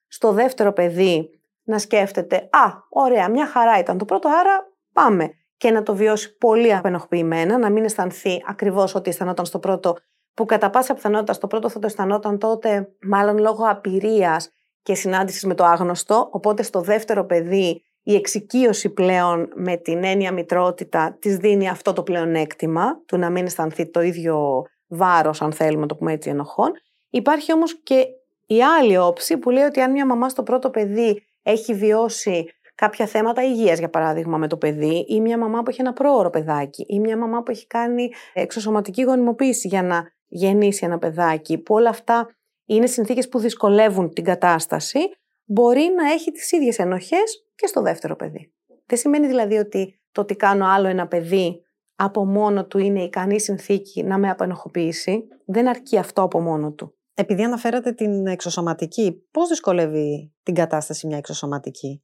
στο 0.08 0.32
δεύτερο 0.32 0.72
παιδί 0.72 1.30
να 1.62 1.78
σκέφτεται 1.78 2.36
Α, 2.36 2.72
ωραία, 2.88 3.28
μια 3.30 3.46
χαρά 3.46 3.78
ήταν 3.78 3.98
το 3.98 4.04
πρώτο, 4.04 4.28
άρα 4.28 4.68
πάμε. 4.92 5.30
Και 5.56 5.70
να 5.70 5.82
το 5.82 5.94
βιώσει 5.94 6.36
πολύ 6.36 6.74
απενοχοποιημένα, 6.74 7.58
να 7.58 7.70
μην 7.70 7.84
αισθανθεί 7.84 8.42
ακριβώς 8.46 8.94
ότι 8.94 9.10
αισθανόταν 9.10 9.44
στο 9.44 9.58
πρώτο, 9.58 9.96
που 10.34 10.44
κατά 10.44 10.70
πάσα 10.70 10.94
πιθανότητα 10.94 11.32
στο 11.32 11.46
πρώτο 11.46 11.68
θα 11.68 11.78
το 11.78 11.86
αισθανόταν 11.86 12.38
τότε, 12.38 12.88
μάλλον 13.02 13.38
λόγω 13.38 13.64
απειρίας 13.68 14.50
και 14.82 14.94
συνάντησης 14.94 15.44
με 15.44 15.54
το 15.54 15.64
άγνωστο. 15.64 16.28
Οπότε 16.30 16.62
στο 16.62 16.80
δεύτερο 16.80 17.24
παιδί 17.24 17.82
η 18.02 18.14
εξοικείωση 18.14 18.90
πλέον 18.90 19.48
με 19.54 19.76
την 19.76 20.04
έννοια 20.04 20.32
μητρότητα 20.32 21.16
της 21.20 21.36
δίνει 21.36 21.68
αυτό 21.68 21.92
το 21.92 22.02
πλεονέκτημα 22.02 23.02
του 23.06 23.16
να 23.16 23.30
μην 23.30 23.44
αισθανθεί 23.44 23.90
το 23.90 24.00
ίδιο 24.00 24.64
βάρος 24.86 25.42
αν 25.42 25.52
θέλουμε 25.52 25.80
να 25.80 25.86
το 25.86 25.96
πούμε 25.96 26.12
έτσι 26.12 26.30
ενοχών. 26.30 26.72
Υπάρχει 27.10 27.52
όμως 27.52 27.82
και 27.82 28.06
η 28.46 28.62
άλλη 28.62 28.96
όψη 28.96 29.38
που 29.38 29.50
λέει 29.50 29.64
ότι 29.64 29.80
αν 29.80 29.90
μια 29.90 30.06
μαμά 30.06 30.28
στο 30.28 30.42
πρώτο 30.42 30.70
παιδί 30.70 31.22
έχει 31.42 31.74
βιώσει 31.74 32.46
κάποια 32.74 33.06
θέματα 33.06 33.42
υγείας 33.44 33.78
για 33.78 33.90
παράδειγμα 33.90 34.38
με 34.38 34.48
το 34.48 34.56
παιδί 34.56 35.04
ή 35.08 35.20
μια 35.20 35.38
μαμά 35.38 35.62
που 35.62 35.70
έχει 35.70 35.80
ένα 35.80 35.92
πρόωρο 35.92 36.30
παιδάκι 36.30 36.84
ή 36.88 37.00
μια 37.00 37.16
μαμά 37.16 37.42
που 37.42 37.50
έχει 37.50 37.66
κάνει 37.66 38.08
εξωσωματική 38.32 39.02
γονιμοποίηση 39.02 39.68
για 39.68 39.82
να 39.82 40.12
γεννήσει 40.26 40.84
ένα 40.84 40.98
παιδάκι 40.98 41.58
που 41.58 41.74
όλα 41.74 41.88
αυτά 41.88 42.28
είναι 42.66 42.86
συνθήκες 42.86 43.28
που 43.28 43.38
δυσκολεύουν 43.38 44.12
την 44.12 44.24
κατάσταση 44.24 44.98
μπορεί 45.44 45.90
να 45.96 46.12
έχει 46.12 46.30
τις 46.30 46.52
ίδιες 46.52 46.78
ενοχές 46.78 47.44
και 47.60 47.66
στο 47.66 47.82
δεύτερο 47.82 48.16
παιδί. 48.16 48.52
Δεν 48.86 48.98
σημαίνει 48.98 49.26
δηλαδή 49.26 49.56
ότι 49.56 50.00
το 50.12 50.20
ότι 50.20 50.36
κάνω 50.36 50.66
άλλο 50.66 50.86
ένα 50.86 51.06
παιδί 51.08 51.62
από 51.94 52.24
μόνο 52.24 52.66
του 52.66 52.78
είναι 52.78 53.02
ικανή 53.02 53.40
συνθήκη 53.40 54.02
να 54.02 54.18
με 54.18 54.30
απενοχοποιήσει. 54.30 55.22
Δεν 55.46 55.68
αρκεί 55.68 55.98
αυτό 55.98 56.22
από 56.22 56.40
μόνο 56.40 56.72
του. 56.72 56.94
Επειδή 57.14 57.42
αναφέρατε 57.42 57.92
την 57.92 58.26
εξωσωματική, 58.26 59.26
πώς 59.30 59.48
δυσκολεύει 59.48 60.34
την 60.42 60.54
κατάσταση 60.54 61.06
μια 61.06 61.16
εξωσωματική; 61.16 62.02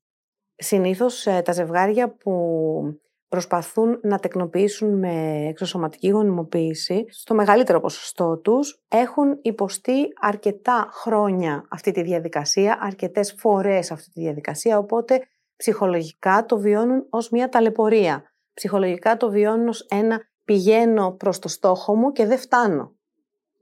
Συνήθως 0.57 1.27
ε, 1.27 1.43
τα 1.45 1.53
ζευγάρια 1.53 2.17
που 2.17 2.33
προσπαθούν 3.29 4.01
να 4.03 4.19
τεκνοποιήσουν 4.19 4.99
με 4.99 5.47
εξωσωματική 5.49 6.09
γονιμοποίηση, 6.09 7.05
στο 7.09 7.35
μεγαλύτερο 7.35 7.81
ποσοστό 7.81 8.39
τους 8.39 8.83
έχουν 8.89 9.39
υποστεί 9.43 10.09
αρκετά 10.21 10.89
χρόνια 10.93 11.67
αυτή 11.71 11.91
τη 11.91 12.03
διαδικασία, 12.03 12.79
αρκετές 12.81 13.35
φορές 13.39 13.91
αυτή 13.91 14.11
τη 14.11 14.21
διαδικασία, 14.21 14.79
οπότε 14.79 15.29
ψυχολογικά 15.57 16.45
το 16.45 16.59
βιώνουν 16.59 17.07
ως 17.11 17.31
μια 17.31 17.49
ταλαιπωρία. 17.49 18.23
Ψυχολογικά 18.55 19.17
το 19.17 19.31
βιώνουν 19.31 19.69
ως 19.69 19.87
ένα 19.91 20.21
πηγαίνω 20.45 21.13
προς 21.13 21.39
το 21.39 21.49
στόχο 21.49 21.97
μου 21.97 22.13
και 22.13 22.27
δεν 22.27 22.39
φτάνω. 22.39 22.95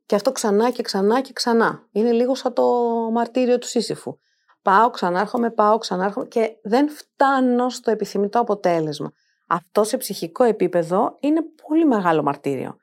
Και 0.06 0.14
αυτό 0.14 0.32
ξανά 0.32 0.70
και 0.70 0.82
ξανά 0.82 1.20
και 1.20 1.32
ξανά. 1.32 1.88
Είναι 1.92 2.12
λίγο 2.12 2.34
σαν 2.34 2.52
το 2.52 2.64
μαρτύριο 3.12 3.58
του 3.58 3.66
Σύσυφου. 3.66 4.18
Πάω, 4.62 4.90
ξανάρχομαι, 4.90 5.50
πάω, 5.50 5.78
ξανάρχομαι 5.78 6.26
και 6.26 6.56
δεν 6.62 6.88
φτάνω 6.88 7.68
στο 7.68 7.90
επιθυμητό 7.90 8.40
αποτέλεσμα. 8.40 9.12
Αυτό 9.48 9.84
σε 9.84 9.96
ψυχικό 9.96 10.44
επίπεδο 10.44 11.16
είναι 11.20 11.40
πολύ 11.68 11.84
μεγάλο 11.84 12.22
μαρτύριο. 12.22 12.76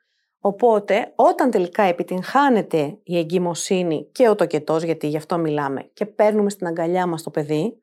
Οπότε, 0.44 1.12
όταν 1.14 1.50
τελικά 1.50 1.82
επιτυγχάνεται 1.82 2.98
η 3.02 3.18
εγκυμοσύνη 3.18 4.08
και 4.12 4.28
ο 4.28 4.34
τοκετός, 4.34 4.82
γιατί 4.82 5.06
γι' 5.06 5.16
αυτό 5.16 5.38
μιλάμε, 5.38 5.90
και 5.92 6.06
παίρνουμε 6.06 6.50
στην 6.50 6.66
αγκαλιά 6.66 7.06
μας 7.06 7.22
το 7.22 7.30
παιδί, 7.30 7.81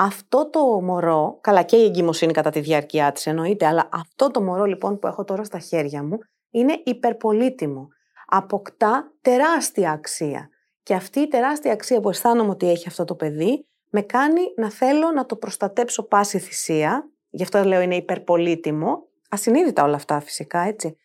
αυτό 0.00 0.50
το 0.50 0.60
μωρό, 0.60 1.38
καλά 1.40 1.62
και 1.62 1.76
η 1.76 1.84
εγκυμοσύνη 1.84 2.32
κατά 2.32 2.50
τη 2.50 2.60
διάρκεια 2.60 3.12
της 3.12 3.26
εννοείται, 3.26 3.66
αλλά 3.66 3.88
αυτό 3.92 4.30
το 4.30 4.42
μωρό 4.42 4.64
λοιπόν 4.64 4.98
που 4.98 5.06
έχω 5.06 5.24
τώρα 5.24 5.44
στα 5.44 5.58
χέρια 5.58 6.02
μου 6.02 6.18
είναι 6.50 6.80
υπερπολίτιμο. 6.84 7.88
Αποκτά 8.26 9.12
τεράστια 9.20 9.90
αξία. 9.90 10.48
Και 10.82 10.94
αυτή 10.94 11.20
η 11.20 11.28
τεράστια 11.28 11.72
αξία 11.72 12.00
που 12.00 12.08
αισθάνομαι 12.08 12.50
ότι 12.50 12.70
έχει 12.70 12.88
αυτό 12.88 13.04
το 13.04 13.14
παιδί 13.14 13.66
με 13.90 14.00
κάνει 14.00 14.40
να 14.56 14.70
θέλω 14.70 15.10
να 15.10 15.26
το 15.26 15.36
προστατέψω 15.36 16.02
πάση 16.02 16.38
θυσία, 16.38 17.10
γι' 17.30 17.42
αυτό 17.42 17.64
λέω 17.64 17.80
είναι 17.80 17.96
υπερπολίτιμο, 17.96 19.06
ασυνείδητα 19.28 19.82
όλα 19.84 19.96
αυτά 19.96 20.20
φυσικά 20.20 20.60
έτσι. 20.60 20.96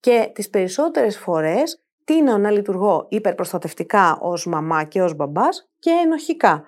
Και 0.00 0.30
τις 0.34 0.50
περισσότερες 0.50 1.18
φορές 1.18 1.82
τίνω 2.04 2.38
να 2.38 2.50
λειτουργώ 2.50 3.06
υπερπροστατευτικά 3.08 4.18
ως 4.20 4.46
μαμά 4.46 4.84
και 4.84 5.02
ως 5.02 5.14
μπαμπάς 5.14 5.70
και 5.78 5.90
ενοχικά. 6.04 6.64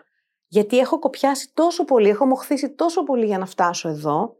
Γιατί 0.52 0.78
έχω 0.78 0.98
κοπιάσει 0.98 1.50
τόσο 1.54 1.84
πολύ, 1.84 2.08
έχω 2.08 2.26
μοχθήσει 2.26 2.70
τόσο 2.70 3.02
πολύ 3.02 3.26
για 3.26 3.38
να 3.38 3.46
φτάσω 3.46 3.88
εδώ, 3.88 4.36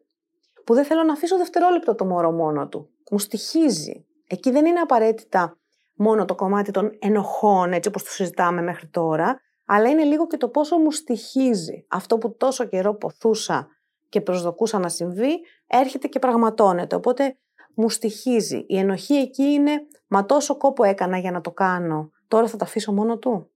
που 0.65 0.75
δεν 0.75 0.85
θέλω 0.85 1.03
να 1.03 1.13
αφήσω 1.13 1.37
δευτερόλεπτο 1.37 1.95
το 1.95 2.05
μωρό 2.05 2.33
μόνο 2.33 2.69
του. 2.69 2.89
Μου 3.11 3.19
στοιχίζει. 3.19 4.07
Εκεί 4.27 4.51
δεν 4.51 4.67
είναι 4.67 4.81
απαραίτητα 4.81 5.59
μόνο 5.95 6.25
το 6.25 6.35
κομμάτι 6.35 6.71
των 6.71 6.97
ενοχών, 6.99 7.73
έτσι 7.73 7.89
όπως 7.89 8.03
το 8.03 8.11
συζητάμε 8.11 8.63
μέχρι 8.63 8.87
τώρα, 8.87 9.41
αλλά 9.65 9.89
είναι 9.89 10.05
λίγο 10.05 10.27
και 10.27 10.37
το 10.37 10.49
πόσο 10.49 10.79
μου 10.79 10.91
στοιχίζει. 10.91 11.87
Αυτό 11.89 12.19
που 12.19 12.37
τόσο 12.37 12.65
καιρό 12.65 12.95
ποθούσα 12.95 13.69
και 14.09 14.21
προσδοκούσα 14.21 14.79
να 14.79 14.89
συμβεί, 14.89 15.41
έρχεται 15.67 16.09
και 16.09 16.19
πραγματώνεται. 16.19 16.95
Οπότε 16.95 17.37
μου 17.75 17.91
στοιχίζει. 17.91 18.65
Η 18.69 18.79
ενοχή 18.79 19.15
εκεί 19.15 19.43
είναι, 19.43 19.87
μα 20.09 20.27
τόσο 20.27 20.57
κόπο 20.57 20.85
έκανα 20.85 21.19
για 21.19 21.31
να 21.31 21.41
το 21.41 21.51
κάνω, 21.51 22.11
τώρα 22.29 22.47
θα 22.47 22.57
τα 22.57 22.65
αφήσω 22.65 22.93
μόνο 22.93 23.19
του. 23.19 23.52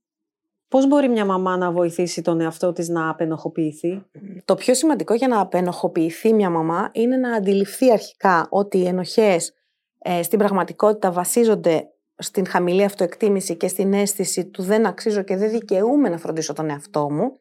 Πώς 0.68 0.87
μπορεί 0.87 1.09
μια 1.09 1.24
μαμά 1.24 1.57
να 1.57 1.70
βοηθήσει 1.70 2.22
τον 2.22 2.40
εαυτό 2.40 2.72
της 2.72 2.88
να 2.88 3.09
απενοχοποιηθεί; 3.09 4.05
Το 4.44 4.55
πιο 4.55 4.74
σημαντικό 4.74 5.14
για 5.14 5.29
να 5.29 5.40
απενοχοποιηθεί 5.40 6.33
μια 6.33 6.50
μαμά 6.50 6.90
είναι 6.92 7.16
να 7.16 7.33
αντιληφθεί 7.33 7.92
αρχικά 7.92 8.46
ότι 8.50 8.79
οι 8.79 8.87
ενοχές 8.87 9.52
ε, 9.98 10.22
στην 10.22 10.38
πραγματικότητα 10.38 11.12
βασίζονται 11.12 11.90
στην 12.18 12.46
χαμηλή 12.46 12.85
αυτοεκτίμηση 12.85 13.57
και 13.57 13.68
στην 13.68 13.92
αίσθηση 13.92 14.46
του 14.46 14.62
δεν 14.62 14.87
αξίζω 14.87 15.22
και 15.22 15.37
δεν 15.37 15.50
δικαιούμαι 15.50 16.09
να 16.09 16.18
φροντίσω 16.18 16.52
τον 16.52 16.70
εαυτό 16.70 17.11
μου. 17.11 17.40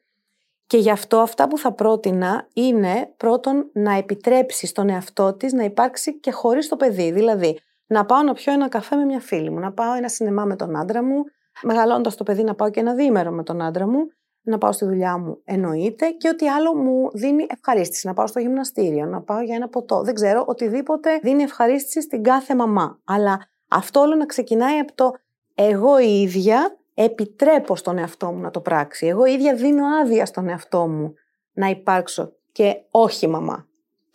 Και 0.66 0.76
γι' 0.76 0.90
αυτό 0.90 1.16
αυτά 1.16 1.48
που 1.48 1.58
θα 1.58 1.72
πρότεινα 1.72 2.48
είναι 2.54 3.12
πρώτον 3.16 3.70
να 3.72 3.92
επιτρέψει 3.92 4.66
στον 4.66 4.88
εαυτό 4.88 5.34
της 5.34 5.52
να 5.52 5.64
υπάρξει 5.64 6.20
και 6.20 6.30
χωρίς 6.30 6.68
το 6.68 6.76
παιδί. 6.76 7.10
Δηλαδή 7.12 7.58
να 7.86 8.04
πάω 8.06 8.22
να 8.22 8.32
πιω 8.32 8.52
ένα 8.52 8.68
καφέ 8.68 8.96
με 8.96 9.04
μια 9.04 9.20
φίλη 9.20 9.50
μου, 9.50 9.58
να 9.58 9.72
πάω 9.72 9.94
ένα 9.94 10.08
σινεμά 10.08 10.44
με 10.44 10.56
τον 10.56 10.76
άντρα 10.76 11.02
μου, 11.02 11.24
μεγαλώντας 11.62 12.14
το 12.14 12.24
παιδί 12.24 12.42
να 12.42 12.54
πάω 12.54 12.70
και 12.70 12.80
ένα 12.80 12.94
διήμερο 12.94 13.30
με 13.30 13.42
τον 13.42 13.62
άντρα 13.62 13.86
μου, 13.86 14.06
να 14.42 14.58
πάω 14.58 14.72
στη 14.72 14.84
δουλειά 14.84 15.18
μου 15.18 15.40
εννοείται 15.44 16.10
και 16.10 16.28
ότι 16.28 16.48
άλλο 16.48 16.74
μου 16.74 17.10
δίνει 17.12 17.46
ευχαρίστηση. 17.50 18.06
Να 18.06 18.14
πάω 18.14 18.26
στο 18.26 18.40
γυμναστήριο, 18.40 19.06
να 19.06 19.22
πάω 19.22 19.40
για 19.40 19.54
ένα 19.54 19.68
ποτό. 19.68 20.02
Δεν 20.02 20.14
ξέρω, 20.14 20.44
οτιδήποτε 20.46 21.18
δίνει 21.22 21.42
ευχαρίστηση 21.42 22.02
στην 22.02 22.22
κάθε 22.22 22.54
μαμά. 22.54 23.00
Αλλά 23.04 23.48
αυτό 23.68 24.00
όλο 24.00 24.14
να 24.14 24.26
ξεκινάει 24.26 24.78
από 24.78 24.94
το 24.94 25.12
εγώ 25.54 25.98
η 25.98 26.20
ίδια 26.20 26.76
επιτρέπω 26.94 27.76
στον 27.76 27.98
εαυτό 27.98 28.32
μου 28.32 28.40
να 28.40 28.50
το 28.50 28.60
πράξει. 28.60 29.06
Εγώ 29.06 29.24
η 29.26 29.32
ίδια 29.32 29.54
δίνω 29.54 29.86
άδεια 30.02 30.26
στον 30.26 30.48
εαυτό 30.48 30.88
μου 30.88 31.14
να 31.52 31.66
υπάρξω 31.66 32.32
και 32.52 32.74
όχι 32.90 33.26
μαμά 33.26 33.66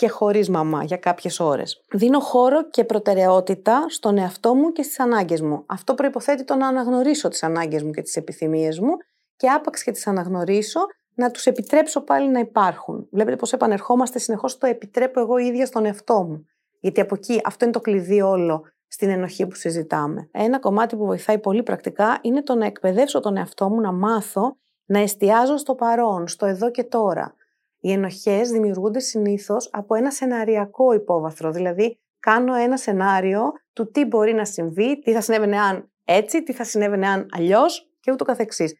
και 0.01 0.09
χωρίς 0.09 0.49
μαμά 0.49 0.83
για 0.83 0.97
κάποιες 0.97 1.39
ώρες. 1.39 1.81
Δίνω 1.91 2.19
χώρο 2.19 2.69
και 2.69 2.83
προτεραιότητα 2.83 3.85
στον 3.89 4.17
εαυτό 4.17 4.55
μου 4.55 4.71
και 4.71 4.83
στις 4.83 4.99
ανάγκες 4.99 5.41
μου. 5.41 5.63
Αυτό 5.65 5.93
προϋποθέτει 5.93 6.43
το 6.43 6.55
να 6.55 6.67
αναγνωρίσω 6.67 7.27
τις 7.27 7.43
ανάγκες 7.43 7.83
μου 7.83 7.91
και 7.91 8.01
τις 8.01 8.15
επιθυμίες 8.15 8.79
μου 8.79 8.97
και 9.35 9.47
άπαξ 9.47 9.83
και 9.83 9.91
τις 9.91 10.07
αναγνωρίσω 10.07 10.79
να 11.13 11.31
τους 11.31 11.45
επιτρέψω 11.45 12.01
πάλι 12.01 12.29
να 12.29 12.39
υπάρχουν. 12.39 13.07
Βλέπετε 13.11 13.35
πώς 13.35 13.53
επανερχόμαστε 13.53 14.19
συνεχώς 14.19 14.57
το 14.57 14.67
επιτρέπω 14.67 15.19
εγώ 15.19 15.37
ίδια 15.37 15.65
στον 15.65 15.85
εαυτό 15.85 16.23
μου. 16.23 16.45
Γιατί 16.79 17.01
από 17.01 17.15
εκεί 17.15 17.41
αυτό 17.43 17.65
είναι 17.65 17.73
το 17.73 17.81
κλειδί 17.81 18.21
όλο 18.21 18.63
στην 18.87 19.09
ενοχή 19.09 19.47
που 19.47 19.55
συζητάμε. 19.55 20.29
Ένα 20.31 20.59
κομμάτι 20.59 20.95
που 20.95 21.05
βοηθάει 21.05 21.37
πολύ 21.37 21.63
πρακτικά 21.63 22.19
είναι 22.21 22.43
το 22.43 22.55
να 22.55 22.65
εκπαιδεύσω 22.65 23.19
τον 23.19 23.37
εαυτό 23.37 23.69
μου 23.69 23.81
να 23.81 23.91
μάθω 23.91 24.57
να 24.85 24.99
εστιάζω 24.99 25.57
στο 25.57 25.75
παρόν, 25.75 26.27
στο 26.27 26.45
εδώ 26.45 26.71
και 26.71 26.83
τώρα. 26.83 27.35
Οι 27.83 27.91
ενοχές 27.91 28.49
δημιουργούνται 28.49 28.99
συνήθως 28.99 29.69
από 29.71 29.95
ένα 29.95 30.11
σεναριακό 30.11 30.93
υπόβαθρο, 30.93 31.51
δηλαδή 31.51 31.99
κάνω 32.19 32.55
ένα 32.55 32.77
σενάριο 32.77 33.51
του 33.73 33.91
τι 33.91 34.05
μπορεί 34.05 34.33
να 34.33 34.45
συμβεί, 34.45 34.99
τι 34.99 35.11
θα 35.11 35.21
συνέβαινε 35.21 35.59
αν 35.59 35.91
έτσι, 36.05 36.43
τι 36.43 36.53
θα 36.53 36.63
συνέβαινε 36.63 37.07
αν 37.07 37.27
αλλιώς 37.31 37.91
και 37.99 38.11
ούτω 38.11 38.25
καθεξής. 38.25 38.73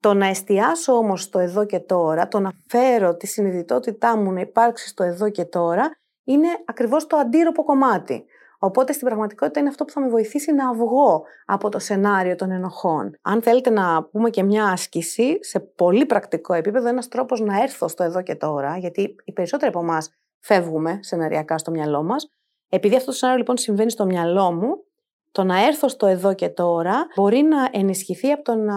Το 0.00 0.14
να 0.14 0.26
εστιάσω 0.26 0.92
όμως 0.92 1.22
στο 1.22 1.38
εδώ 1.38 1.66
και 1.66 1.78
τώρα, 1.78 2.28
το 2.28 2.40
να 2.40 2.50
φέρω 2.68 3.16
τη 3.16 3.26
συνειδητότητά 3.26 4.16
μου 4.16 4.32
να 4.32 4.40
υπάρξει 4.40 4.88
στο 4.88 5.04
εδώ 5.04 5.30
και 5.30 5.44
τώρα, 5.44 5.90
είναι 6.24 6.48
ακριβώς 6.64 7.06
το 7.06 7.16
αντίρροπο 7.16 7.64
κομμάτι. 7.64 8.24
Οπότε 8.66 8.92
στην 8.92 9.06
πραγματικότητα 9.06 9.60
είναι 9.60 9.68
αυτό 9.68 9.84
που 9.84 9.92
θα 9.92 10.00
με 10.00 10.08
βοηθήσει 10.08 10.52
να 10.52 10.74
βγω 10.74 11.24
από 11.46 11.68
το 11.68 11.78
σενάριο 11.78 12.34
των 12.34 12.50
ενοχών. 12.50 13.16
Αν 13.22 13.42
θέλετε 13.42 13.70
να 13.70 14.04
πούμε 14.04 14.30
και 14.30 14.42
μια 14.42 14.64
άσκηση 14.64 15.38
σε 15.40 15.60
πολύ 15.60 16.06
πρακτικό 16.06 16.54
επίπεδο, 16.54 16.88
ένας 16.88 17.08
τρόπος 17.08 17.40
να 17.40 17.62
έρθω 17.62 17.88
στο 17.88 18.02
εδώ 18.02 18.22
και 18.22 18.34
τώρα, 18.34 18.76
γιατί 18.76 19.16
οι 19.24 19.32
περισσότεροι 19.32 19.70
από 19.74 19.80
εμάς 19.80 20.10
φεύγουμε 20.40 20.98
σεναριακά 21.02 21.58
στο 21.58 21.70
μυαλό 21.70 22.02
μας. 22.02 22.28
Επειδή 22.68 22.96
αυτό 22.96 23.06
το 23.06 23.16
σενάριο 23.16 23.38
λοιπόν 23.38 23.56
συμβαίνει 23.56 23.90
στο 23.90 24.04
μυαλό 24.04 24.52
μου, 24.52 24.84
το 25.32 25.44
να 25.44 25.66
έρθω 25.66 25.88
στο 25.88 26.06
εδώ 26.06 26.34
και 26.34 26.48
τώρα 26.48 27.06
μπορεί 27.14 27.42
να 27.42 27.68
ενισχυθεί 27.72 28.30
από 28.30 28.42
το 28.42 28.54
να 28.54 28.76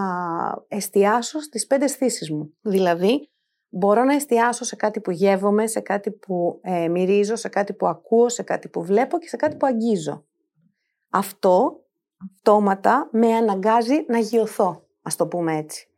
εστιάσω 0.68 1.40
στις 1.40 1.66
πέντε 1.66 1.84
αισθήσεις 1.84 2.30
μου. 2.30 2.54
Δηλαδή, 2.60 3.29
Μπορώ 3.70 4.04
να 4.04 4.14
εστιάσω 4.14 4.64
σε 4.64 4.76
κάτι 4.76 5.00
που 5.00 5.10
γεύομαι, 5.10 5.66
σε 5.66 5.80
κάτι 5.80 6.10
που 6.10 6.60
ε, 6.62 6.88
μυρίζω, 6.88 7.36
σε 7.36 7.48
κάτι 7.48 7.72
που 7.72 7.86
ακούω, 7.86 8.28
σε 8.28 8.42
κάτι 8.42 8.68
που 8.68 8.82
βλέπω 8.82 9.18
και 9.18 9.28
σε 9.28 9.36
κάτι 9.36 9.56
που 9.56 9.66
αγγίζω. 9.66 10.24
Αυτό 11.10 11.84
αυτόματα 12.24 13.08
με 13.12 13.34
αναγκάζει 13.34 14.04
να 14.08 14.18
γιωθώ, 14.18 14.86
ας 15.02 15.16
το 15.16 15.26
πούμε 15.26 15.56
έτσι. 15.56 15.88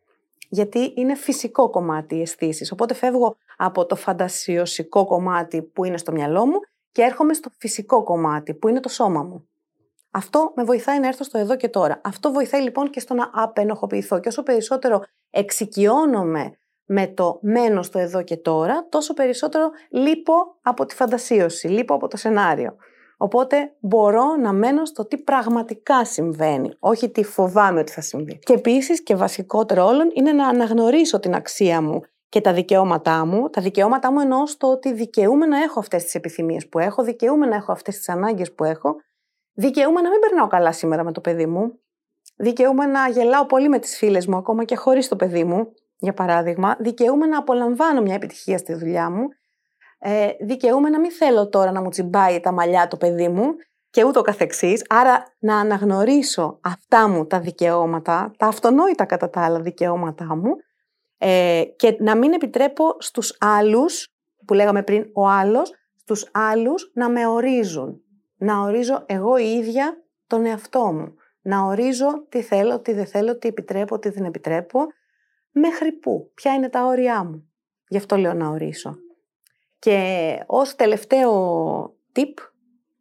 Γιατί 0.48 0.92
είναι 0.96 1.14
φυσικό 1.14 1.70
κομμάτι 1.70 2.16
οι 2.16 2.20
αισθήσεις. 2.20 2.72
Οπότε 2.72 2.94
φεύγω 2.94 3.36
από 3.56 3.86
το 3.86 3.96
φαντασιωσικό 3.96 5.06
κομμάτι 5.06 5.62
που 5.62 5.84
είναι 5.84 5.96
στο 5.96 6.12
μυαλό 6.12 6.46
μου 6.46 6.58
και 6.92 7.02
έρχομαι 7.02 7.34
στο 7.34 7.50
φυσικό 7.58 8.02
κομμάτι 8.02 8.54
που 8.54 8.68
είναι 8.68 8.80
το 8.80 8.88
σώμα 8.88 9.22
μου. 9.22 9.46
Αυτό 10.10 10.52
με 10.56 10.64
βοηθάει 10.64 11.00
να 11.00 11.06
έρθω 11.06 11.24
στο 11.24 11.38
εδώ 11.38 11.56
και 11.56 11.68
τώρα. 11.68 12.00
Αυτό 12.04 12.32
βοηθάει 12.32 12.62
λοιπόν 12.62 12.90
και 12.90 13.00
στο 13.00 13.14
να 13.14 13.30
απενοχοποιηθώ. 13.32 14.20
Και 14.20 14.28
όσο 14.28 14.42
περισσότερο 14.42 15.02
εξοικειώνομαι 15.30 16.56
με 16.92 17.06
το 17.06 17.38
μένω 17.42 17.82
στο 17.82 17.98
εδώ 17.98 18.22
και 18.22 18.36
τώρα, 18.36 18.86
τόσο 18.88 19.14
περισσότερο 19.14 19.70
λείπω 19.90 20.34
από 20.62 20.86
τη 20.86 20.94
φαντασίωση, 20.94 21.68
λείπω 21.68 21.94
από 21.94 22.08
το 22.08 22.16
σενάριο. 22.16 22.76
Οπότε 23.16 23.72
μπορώ 23.80 24.36
να 24.36 24.52
μένω 24.52 24.84
στο 24.84 25.06
τι 25.06 25.18
πραγματικά 25.18 26.04
συμβαίνει, 26.04 26.70
όχι 26.78 27.10
τι 27.10 27.24
φοβάμαι 27.24 27.80
ότι 27.80 27.92
θα 27.92 28.00
συμβεί. 28.00 28.38
Και 28.38 28.52
επίσης 28.52 29.02
και 29.02 29.14
βασικότερο 29.14 29.86
όλων 29.86 30.10
είναι 30.14 30.32
να 30.32 30.48
αναγνωρίσω 30.48 31.20
την 31.20 31.34
αξία 31.34 31.82
μου 31.82 32.00
και 32.28 32.40
τα 32.40 32.52
δικαιώματά 32.52 33.26
μου. 33.26 33.50
Τα 33.50 33.62
δικαιώματά 33.62 34.12
μου 34.12 34.20
εννοώ 34.20 34.46
στο 34.46 34.70
ότι 34.70 34.92
δικαιούμαι 34.92 35.46
να 35.46 35.62
έχω 35.62 35.78
αυτές 35.78 36.04
τις 36.04 36.14
επιθυμίες 36.14 36.68
που 36.68 36.78
έχω, 36.78 37.02
δικαιούμαι 37.02 37.46
να 37.46 37.54
έχω 37.56 37.72
αυτές 37.72 37.96
τις 37.96 38.08
ανάγκες 38.08 38.52
που 38.52 38.64
έχω, 38.64 38.94
δικαιούμαι 39.52 40.00
να 40.00 40.10
μην 40.10 40.20
περνάω 40.20 40.46
καλά 40.46 40.72
σήμερα 40.72 41.04
με 41.04 41.12
το 41.12 41.20
παιδί 41.20 41.46
μου, 41.46 41.78
δικαιούμαι 42.36 42.86
να 42.86 43.08
γελάω 43.08 43.46
πολύ 43.46 43.68
με 43.68 43.78
τις 43.78 43.96
φίλες 43.96 44.26
μου 44.26 44.36
ακόμα 44.36 44.64
και 44.64 44.76
χωρίς 44.76 45.08
το 45.08 45.16
παιδί 45.16 45.44
μου, 45.44 45.72
για 46.02 46.14
παράδειγμα, 46.14 46.76
δικαιούμαι 46.78 47.26
να 47.26 47.38
απολαμβάνω 47.38 48.00
μια 48.02 48.14
επιτυχία 48.14 48.58
στη 48.58 48.74
δουλειά 48.74 49.10
μου 49.10 49.28
ε, 50.04 50.30
δικαιούμαι 50.40 50.88
να 50.88 51.00
μην 51.00 51.10
θέλω 51.10 51.48
τώρα 51.48 51.72
να 51.72 51.82
μου 51.82 51.88
τσιμπάει 51.88 52.40
τα 52.40 52.52
μαλλιά 52.52 52.88
το 52.88 52.96
παιδί 52.96 53.28
μου 53.28 53.54
και 53.90 54.04
ούτω 54.04 54.20
καθεξής. 54.20 54.84
Άρα 54.88 55.24
να 55.38 55.58
αναγνωρίσω 55.58 56.58
αυτά 56.62 57.08
μου 57.08 57.26
τα 57.26 57.40
δικαιώματα, 57.40 58.32
τα 58.36 58.46
αυτονόητα 58.46 59.04
κατά 59.04 59.30
τα 59.30 59.44
άλλα 59.44 59.60
δικαιώματά 59.60 60.36
μου 60.36 60.56
ε, 61.18 61.62
και 61.76 61.96
να 62.00 62.16
μην 62.16 62.32
επιτρέπω 62.32 62.96
στους 62.98 63.36
άλλους, 63.40 64.08
που 64.46 64.54
λέγαμε 64.54 64.82
πριν 64.82 65.10
ο 65.14 65.28
άλλος, 65.28 65.72
στους 65.96 66.28
άλλους 66.32 66.90
να 66.94 67.08
με 67.08 67.26
ορίζουν. 67.26 68.00
Να 68.36 68.60
ορίζω 68.60 69.04
εγώ 69.06 69.36
η 69.36 69.44
ίδια 69.44 69.96
τον 70.26 70.44
εαυτό 70.44 70.92
μου. 70.92 71.14
Να 71.42 71.62
ορίζω 71.62 72.26
τι 72.28 72.42
θέλω, 72.42 72.80
τι 72.80 72.92
δεν 72.92 73.06
θέλω, 73.06 73.38
τι 73.38 73.48
επιτρέπω, 73.48 73.98
τι 73.98 74.08
δεν 74.08 74.24
επιτρέπω. 74.24 74.80
Μέχρι 75.52 75.92
πού, 75.92 76.30
ποια 76.34 76.54
είναι 76.54 76.68
τα 76.68 76.84
όρια 76.84 77.24
μου; 77.24 77.52
Γι' 77.88 77.96
αυτό 77.96 78.16
λέω 78.16 78.34
να 78.34 78.48
ορίσω. 78.48 78.96
Και 79.78 80.38
ως 80.46 80.74
τελευταίο 80.74 81.30
tip 82.16 82.34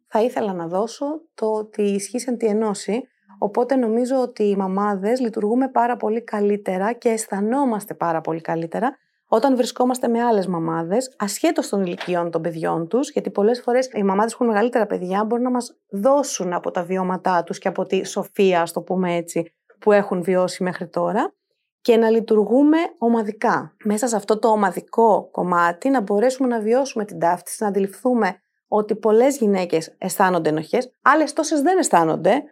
θα 0.06 0.22
ήθελα 0.22 0.52
να 0.52 0.66
δώσω 0.66 1.06
το 1.34 1.46
ότι 1.46 1.82
ισχύει 1.82 2.36
τη 2.36 2.46
ενώση, 2.46 3.02
οπότε 3.38 3.76
νομίζω 3.76 4.20
ότι 4.20 4.42
οι 4.42 4.56
μαμάδες 4.56 5.20
λειτουργούμε 5.20 5.68
πάρα 5.68 5.96
πολύ 5.96 6.22
καλύτερα 6.22 6.92
και 6.92 7.08
αισθανόμαστε 7.08 7.94
πάρα 7.94 8.20
πολύ 8.20 8.40
καλύτερα 8.40 8.96
όταν 9.26 9.56
βρισκόμαστε 9.56 10.08
με 10.08 10.22
άλλες 10.22 10.46
μαμάδες, 10.46 11.14
ασχέτως 11.18 11.68
των 11.68 11.82
ηλικιών 11.82 12.30
των 12.30 12.42
παιδιών 12.42 12.88
τους, 12.88 13.10
γιατί 13.10 13.30
πολλές 13.30 13.60
φορές 13.60 13.90
οι 13.94 14.02
μαμάδες 14.02 14.36
που 14.36 14.42
έχουν 14.42 14.54
μεγαλύτερα 14.54 14.86
παιδιά 14.86 15.24
μπορούν 15.24 15.44
να 15.44 15.50
μας 15.50 15.78
δώσουν 15.90 16.52
από 16.52 16.70
τα 16.70 16.82
βιώματά 16.82 17.42
τους 17.42 17.58
και 17.58 17.68
από 17.68 17.84
τη 17.86 18.06
σοφία, 18.06 18.60
ας 18.62 18.72
το 18.72 18.80
πούμε 18.80 19.14
έτσι, 19.14 19.54
που 19.78 19.92
έχουν 19.92 20.22
βιώσει 20.22 20.62
μέχρι 20.62 20.88
τώρα 20.88 21.34
και 21.82 21.96
να 21.96 22.10
λειτουργούμε 22.10 22.76
ομαδικά. 22.98 23.76
Μέσα 23.84 24.08
σε 24.08 24.16
αυτό 24.16 24.38
το 24.38 24.48
ομαδικό 24.48 25.28
κομμάτι 25.30 25.88
να 25.88 26.00
μπορέσουμε 26.00 26.48
να 26.48 26.60
βιώσουμε 26.60 27.04
την 27.04 27.18
ταύτιση, 27.18 27.62
να 27.62 27.68
αντιληφθούμε 27.68 28.36
ότι 28.68 28.94
πολλές 28.96 29.36
γυναίκες 29.36 29.94
αισθάνονται 29.98 30.48
ενοχές, 30.48 30.92
άλλες 31.02 31.32
τόσες 31.32 31.60
δεν 31.60 31.78
αισθάνονται 31.78 32.42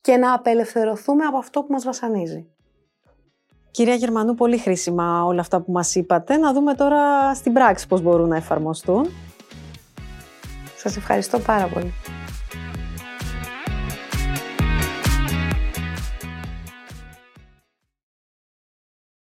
και 0.00 0.16
να 0.16 0.34
απελευθερωθούμε 0.34 1.24
από 1.24 1.36
αυτό 1.36 1.60
που 1.60 1.72
μας 1.72 1.84
βασανίζει. 1.84 2.46
Κυρία 3.70 3.94
Γερμανού, 3.94 4.34
πολύ 4.34 4.58
χρήσιμα 4.58 5.24
όλα 5.24 5.40
αυτά 5.40 5.60
που 5.60 5.72
μας 5.72 5.94
είπατε. 5.94 6.36
Να 6.36 6.52
δούμε 6.52 6.74
τώρα 6.74 7.34
στην 7.34 7.52
πράξη 7.52 7.86
πώς 7.86 8.02
μπορούν 8.02 8.28
να 8.28 8.36
εφαρμοστούν. 8.36 9.06
Σας 10.76 10.96
ευχαριστώ 10.96 11.38
πάρα 11.38 11.66
πολύ. 11.66 11.92